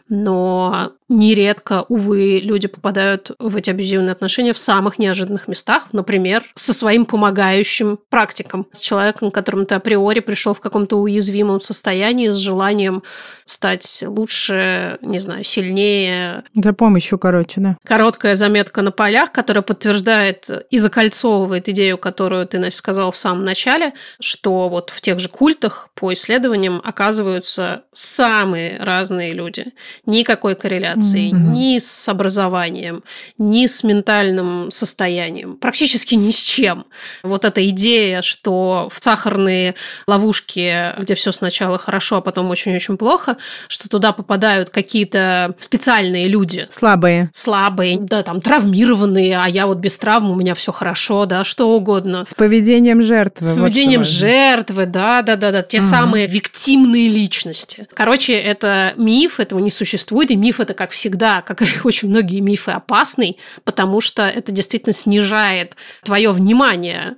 [0.10, 6.74] но нередко, увы, люди попадают в эти абьюзивные отношения в самых неожиданных местах, например, со
[6.92, 12.36] своим помогающим практиком, с человеком, к которому ты априори пришел в каком-то уязвимом состоянии с
[12.36, 13.02] желанием
[13.46, 16.44] стать лучше, не знаю, сильнее.
[16.54, 17.78] За помощью, короче, да.
[17.86, 23.46] Короткая заметка на полях, которая подтверждает и закольцовывает идею, которую ты, Настя, сказала в самом
[23.46, 29.68] начале, что вот в тех же культах по исследованиям оказываются самые разные люди.
[30.06, 31.54] Никакой корреляции mm-hmm.
[31.54, 33.02] ни с образованием,
[33.38, 36.81] ни с ментальным состоянием, практически ни с чем.
[37.24, 39.76] Вот эта идея, что в сахарные
[40.08, 46.68] ловушки, где все сначала хорошо, а потом очень-очень плохо, что туда попадают какие-то специальные люди.
[46.70, 47.30] Слабые.
[47.34, 51.76] Слабые, да, там травмированные, а я вот без травм, у меня все хорошо, да, что
[51.76, 52.26] угодно.
[52.26, 53.46] С поведением жертвы.
[53.46, 55.64] С поведением вот жертвы, да, да, да, да.
[55.64, 55.88] Те угу.
[55.88, 57.88] самые виктимные личности.
[57.94, 62.40] Короче, это миф, этого не существует, и миф это, как всегда, как и очень многие
[62.40, 66.71] мифы, опасный, потому что это действительно снижает твое внимание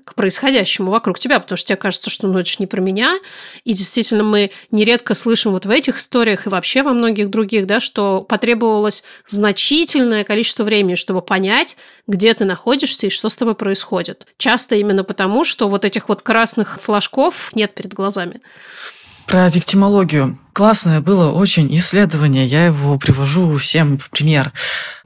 [0.06, 3.18] к происходящему вокруг тебя, потому что тебе кажется, что ну это же не про меня,
[3.64, 7.80] и действительно мы нередко слышим вот в этих историях и вообще во многих других, да,
[7.80, 11.78] что потребовалось значительное количество времени, чтобы понять,
[12.08, 14.28] где ты находишься и что с тобой происходит.
[14.38, 18.42] Часто именно потому, что вот этих вот красных флажков нет перед глазами.
[19.28, 20.38] Про виктимологию.
[20.52, 24.52] Классное было очень исследование, я его привожу всем в пример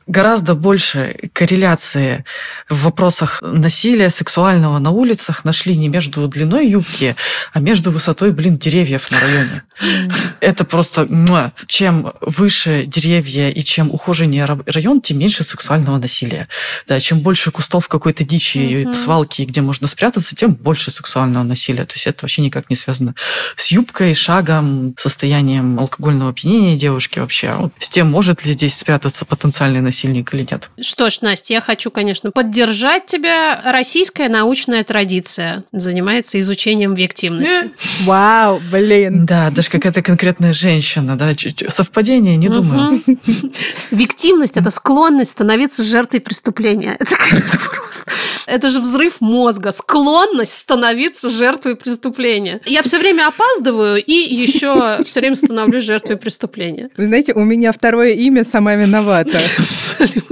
[0.07, 2.25] гораздо больше корреляции
[2.69, 7.15] в вопросах насилия сексуального на улицах нашли не между длиной юбки,
[7.53, 9.63] а между высотой, блин, деревьев на районе.
[10.39, 11.07] Это просто...
[11.67, 16.47] Чем выше деревья и чем ухоженнее район, тем меньше сексуального насилия.
[16.87, 18.93] Да, чем больше кустов какой-то дичи, угу.
[18.93, 21.85] свалки, где можно спрятаться, тем больше сексуального насилия.
[21.85, 23.13] То есть это вообще никак не связано
[23.55, 27.53] с юбкой, шагом, состоянием алкогольного опьянения девушки вообще.
[27.53, 30.69] Вот с тем, может ли здесь спрятаться потенциальный насилие насильник или нет.
[30.79, 33.61] Что ж, Настя, я хочу, конечно, поддержать тебя.
[33.65, 37.71] Российская научная традиция занимается изучением объективности.
[38.03, 39.25] Вау, блин.
[39.25, 41.31] Да, даже какая-то конкретная женщина, да,
[41.67, 43.01] совпадение, не думаю.
[43.91, 46.97] Виктивность– это склонность становиться жертвой преступления.
[46.99, 47.15] Это
[47.59, 48.11] просто...
[48.45, 52.61] Это же взрыв мозга, склонность становиться жертвой преступления.
[52.65, 56.89] Я все время опаздываю и еще все время становлюсь жертвой преступления.
[56.97, 59.39] Вы знаете, у меня второе имя сама виновата.
[59.87, 60.23] 这流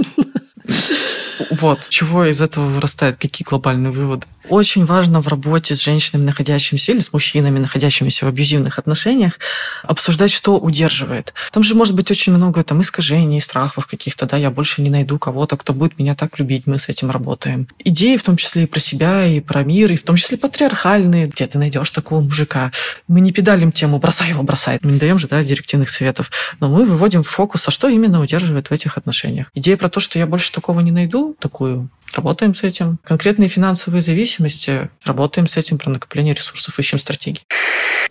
[1.50, 4.26] Вот, чего из этого вырастает, какие глобальные выводы?
[4.48, 9.40] Очень важно в работе с женщинами, находящимися или с мужчинами, находящимися в абьюзивных отношениях,
[9.82, 11.34] обсуждать, что удерживает.
[11.50, 15.18] Там же может быть очень много там искажений, страхов каких-то, да, я больше не найду
[15.18, 17.66] кого-то, кто будет меня так любить, мы с этим работаем.
[17.80, 21.26] Идеи в том числе и про себя, и про мир, и в том числе патриархальные.
[21.26, 22.70] Где ты найдешь такого мужика?
[23.08, 24.78] Мы не педалим тему «бросай его, бросай».
[24.82, 26.30] Мы не даем же, да, директивных советов.
[26.60, 29.48] Но мы выводим фокус, а что именно удерживает в этих отношениях.
[29.54, 32.98] Идея про то, что я больше такого не найду, такую Работаем с этим.
[33.04, 34.88] Конкретные финансовые зависимости.
[35.04, 37.42] Работаем с этим про накопление ресурсов, ищем стратегии.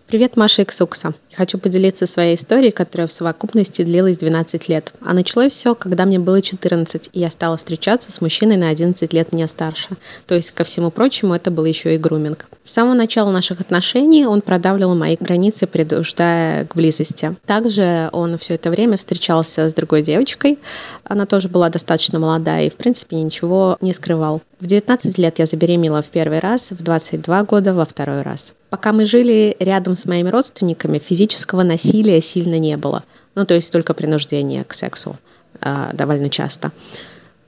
[0.08, 1.16] Привет, Маша Иксукса.
[1.36, 4.94] Хочу поделиться своей историей, которая в совокупности длилась 12 лет.
[5.04, 9.12] А началось все, когда мне было 14, и я стала встречаться с мужчиной на 11
[9.12, 9.90] лет меня старше.
[10.28, 12.48] То есть, ко всему прочему, это был еще и груминг.
[12.64, 17.36] С самого начала наших отношений он продавливал мои границы, предупреждая к близости.
[17.48, 20.60] Также он все это время встречался с другой девочкой.
[21.04, 24.42] Она тоже была достаточно молодая и, в принципе, ничего не скрывал.
[24.60, 28.54] В 19 лет я забеременела в первый раз, в 22 года во второй раз.
[28.70, 33.04] Пока мы жили рядом с моими родственниками, физического насилия сильно не было.
[33.36, 35.18] Ну, то есть только принуждение к сексу
[35.62, 36.72] э, довольно часто.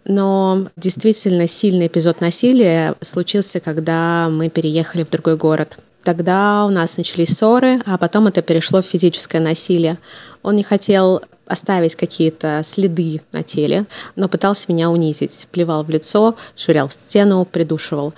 [0.05, 5.79] Но действительно сильный эпизод насилия случился, когда мы переехали в другой город.
[6.03, 9.97] Тогда у нас начались ссоры, а потом это перешло в физическое насилие.
[10.43, 13.85] Он не хотел оставить какие-то следы на теле,
[14.15, 15.47] но пытался меня унизить.
[15.51, 18.13] Плевал в лицо, швырял в стену, придушивал.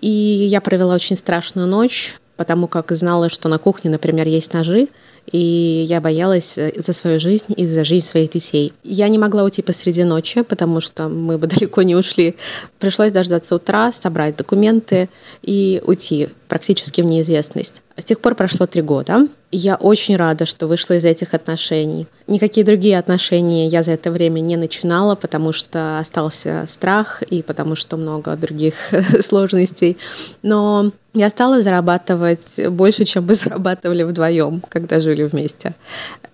[0.00, 4.88] И я провела очень страшную ночь, потому как знала, что на кухне, например, есть ножи,
[5.30, 8.72] и я боялась э, за свою жизнь и за жизнь своих детей.
[8.82, 12.36] Я не могла уйти посреди ночи, потому что мы бы далеко не ушли.
[12.78, 15.08] Пришлось дождаться утра, собрать документы
[15.42, 17.82] и уйти практически в неизвестность.
[17.96, 19.28] С тех пор прошло три года.
[19.50, 22.06] Я очень рада, что вышла из этих отношений.
[22.26, 27.76] Никакие другие отношения я за это время не начинала, потому что остался страх и потому
[27.76, 28.74] что много других
[29.20, 29.96] сложностей.
[30.42, 35.74] Но я стала зарабатывать больше, чем мы зарабатывали вдвоем, когда жили вместе.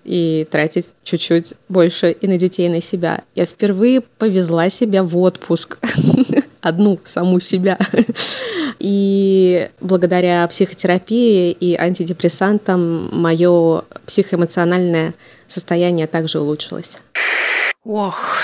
[0.05, 3.23] И тратить чуть-чуть больше и на детей, и на себя.
[3.35, 5.79] Я впервые повезла себя в отпуск.
[6.63, 7.79] Одну, саму себя.
[8.79, 15.15] И благодаря психотерапии и антидепрессантам мое психоэмоциональное
[15.49, 16.99] состояние также улучшилось.
[17.85, 18.37] Ох,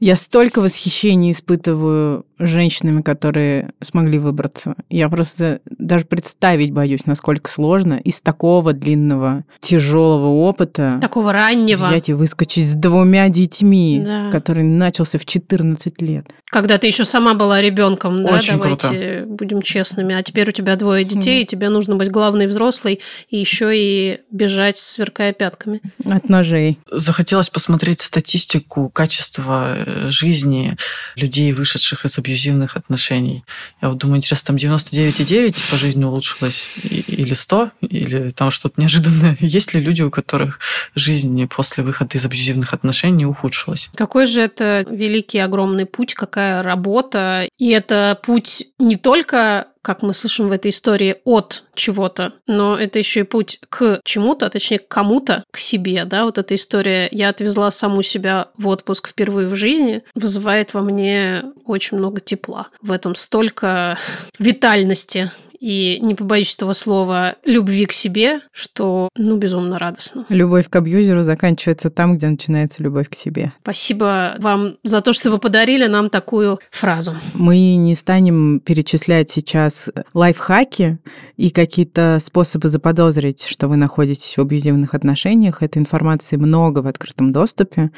[0.00, 4.74] я столько восхищения испытываю женщинами, которые смогли выбраться.
[4.90, 10.98] Я просто даже представить боюсь, насколько сложно из такого длинного, тяжелого опыта.
[11.00, 11.86] Такого раннего.
[11.86, 14.30] Взять и выскочить с двумя детьми, да.
[14.30, 16.26] который начался в 14 лет.
[16.50, 19.24] Когда ты еще сама была ребенком, да, Очень давайте круто.
[19.26, 20.14] будем честными.
[20.14, 21.42] А теперь у тебя двое детей, mm.
[21.42, 25.80] и тебе нужно быть главной взрослой и еще и бежать, сверкая пятками.
[26.04, 26.78] От ножей.
[26.90, 30.76] Захотелось посмотреть статистику качества э, жизни
[31.16, 33.44] людей, вышедших из абьюзивных отношений.
[33.80, 39.36] Я вот думаю, интересно, там 99,9 по жизни улучшилось или 100, или там что-то неожиданное.
[39.40, 40.58] Есть ли люди, у которых
[40.94, 43.90] жизнь после выхода из абьюзивных отношений ухудшилась?
[43.94, 47.48] Какой же это великий, огромный путь, какая работа.
[47.58, 52.98] И это путь не только как мы слышим в этой истории, от чего-то, но это
[52.98, 57.08] еще и путь к чему-то, а точнее к кому-то, к себе, да, вот эта история
[57.12, 62.66] «я отвезла саму себя в отпуск впервые в жизни» вызывает во мне очень много тепла.
[62.82, 63.96] В этом столько
[64.40, 70.26] витальности, и, не побоюсь этого слова, любви к себе, что, ну, безумно радостно.
[70.28, 73.52] Любовь к абьюзеру заканчивается там, где начинается любовь к себе.
[73.62, 77.14] Спасибо вам за то, что вы подарили нам такую фразу.
[77.34, 80.98] Мы не станем перечислять сейчас лайфхаки
[81.36, 85.62] и какие-то способы заподозрить, что вы находитесь в абьюзивных отношениях.
[85.62, 87.90] Этой информации много в открытом доступе.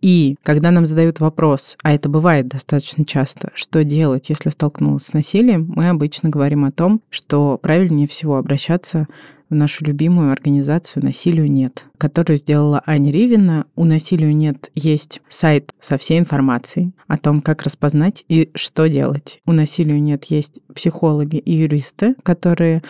[0.00, 5.12] И когда нам задают вопрос, а это бывает достаточно часто, что делать, если столкнулся с
[5.12, 9.06] насилием, мы обычно говорим о том, что правильнее всего обращаться
[9.52, 13.66] в нашу любимую организацию «Насилию нет», которую сделала Аня Ривина.
[13.76, 19.40] У «Насилию нет» есть сайт со всей информацией о том, как распознать и что делать.
[19.44, 22.82] У «Насилию нет» есть психологи и юристы, которые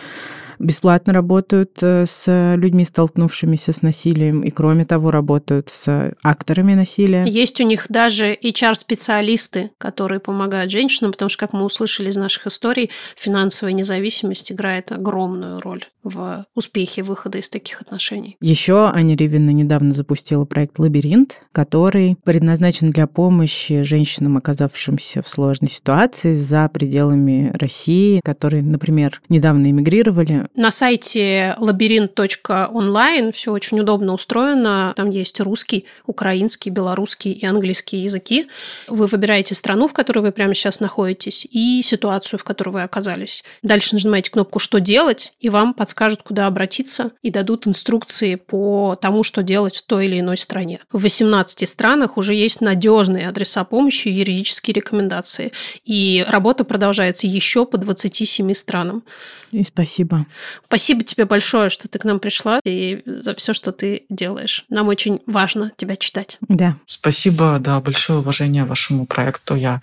[0.57, 7.25] бесплатно работают э, с людьми, столкнувшимися с насилием, и кроме того работают с акторами насилия.
[7.27, 12.47] Есть у них даже HR-специалисты, которые помогают женщинам, потому что, как мы услышали из наших
[12.47, 18.37] историй, финансовая независимость играет огромную роль в успехе выхода из таких отношений.
[18.41, 25.69] Еще Аня Ривина недавно запустила проект «Лабиринт», который предназначен для помощи женщинам, оказавшимся в сложной
[25.69, 30.47] ситуации за пределами России, которые, например, недавно эмигрировали.
[30.55, 34.93] На сайте лабиринт.онлайн все очень удобно устроено.
[34.95, 38.47] Там есть русский, украинский, белорусский и английский языки.
[38.87, 43.43] Вы выбираете страну, в которой вы прямо сейчас находитесь, и ситуацию, в которой вы оказались.
[43.61, 49.23] Дальше нажимаете кнопку «Что делать?», и вам подскажут, куда обратиться, и дадут инструкции по тому,
[49.23, 50.79] что делать в той или иной стране.
[50.91, 55.51] В 18 странах уже есть надежные адреса помощи и юридические рекомендации.
[55.85, 59.03] И работа продолжается еще по 27 странам.
[59.51, 60.25] И спасибо.
[60.65, 64.65] Спасибо тебе большое, что ты к нам пришла и за все, что ты делаешь.
[64.69, 66.39] Нам очень важно тебя читать.
[66.41, 66.77] Да.
[66.87, 69.55] Спасибо, да, большое уважение вашему проекту.
[69.55, 69.81] Я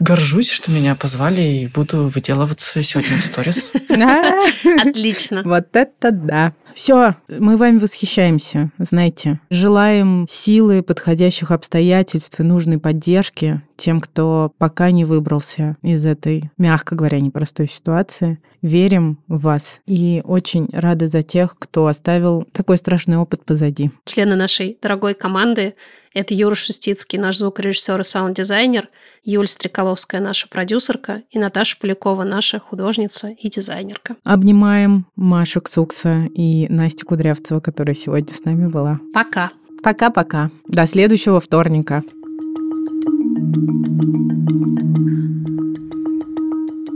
[0.00, 3.72] горжусь, что меня позвали и буду выделываться сегодня в сторис.
[4.86, 5.42] Отлично.
[5.46, 6.54] Вот это да.
[6.76, 9.40] Все, мы вами восхищаемся, знаете.
[9.48, 16.94] Желаем силы, подходящих обстоятельств и нужной поддержки тем, кто пока не выбрался из этой, мягко
[16.94, 18.38] говоря, непростой ситуации.
[18.60, 23.90] Верим в вас и очень рады за тех, кто оставил такой страшный опыт позади.
[24.04, 25.74] Члены нашей дорогой команды—
[26.14, 28.88] это Юра Шустицкий, наш звукорежиссер и саунд-дизайнер,
[29.22, 34.16] Юль Стреколовская, наша продюсерка, и Наташа Полякова, наша художница и дизайнерка.
[34.24, 39.00] Обнимаем Машу Ксукса и Настю Кудрявцева, которая сегодня с нами была.
[39.12, 39.50] Пока.
[39.82, 40.50] Пока-пока.
[40.66, 42.02] До следующего вторника.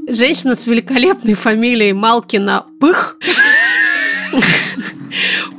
[0.09, 3.17] Женщина с великолепной фамилией Малкина Пых.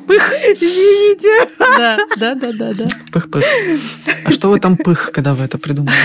[0.07, 0.33] Пых.
[0.33, 1.49] Извините.
[1.57, 2.87] Да, да, да, да, да.
[3.13, 3.43] Пых-пых.
[4.25, 5.95] А что вы там пых, когда вы это придумали?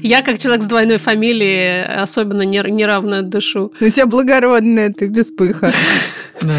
[0.00, 3.72] Я, как человек с двойной фамилией, особенно неравно дышу.
[3.80, 5.72] У тебя благородная, ты без пыха.
[6.40, 6.54] Да.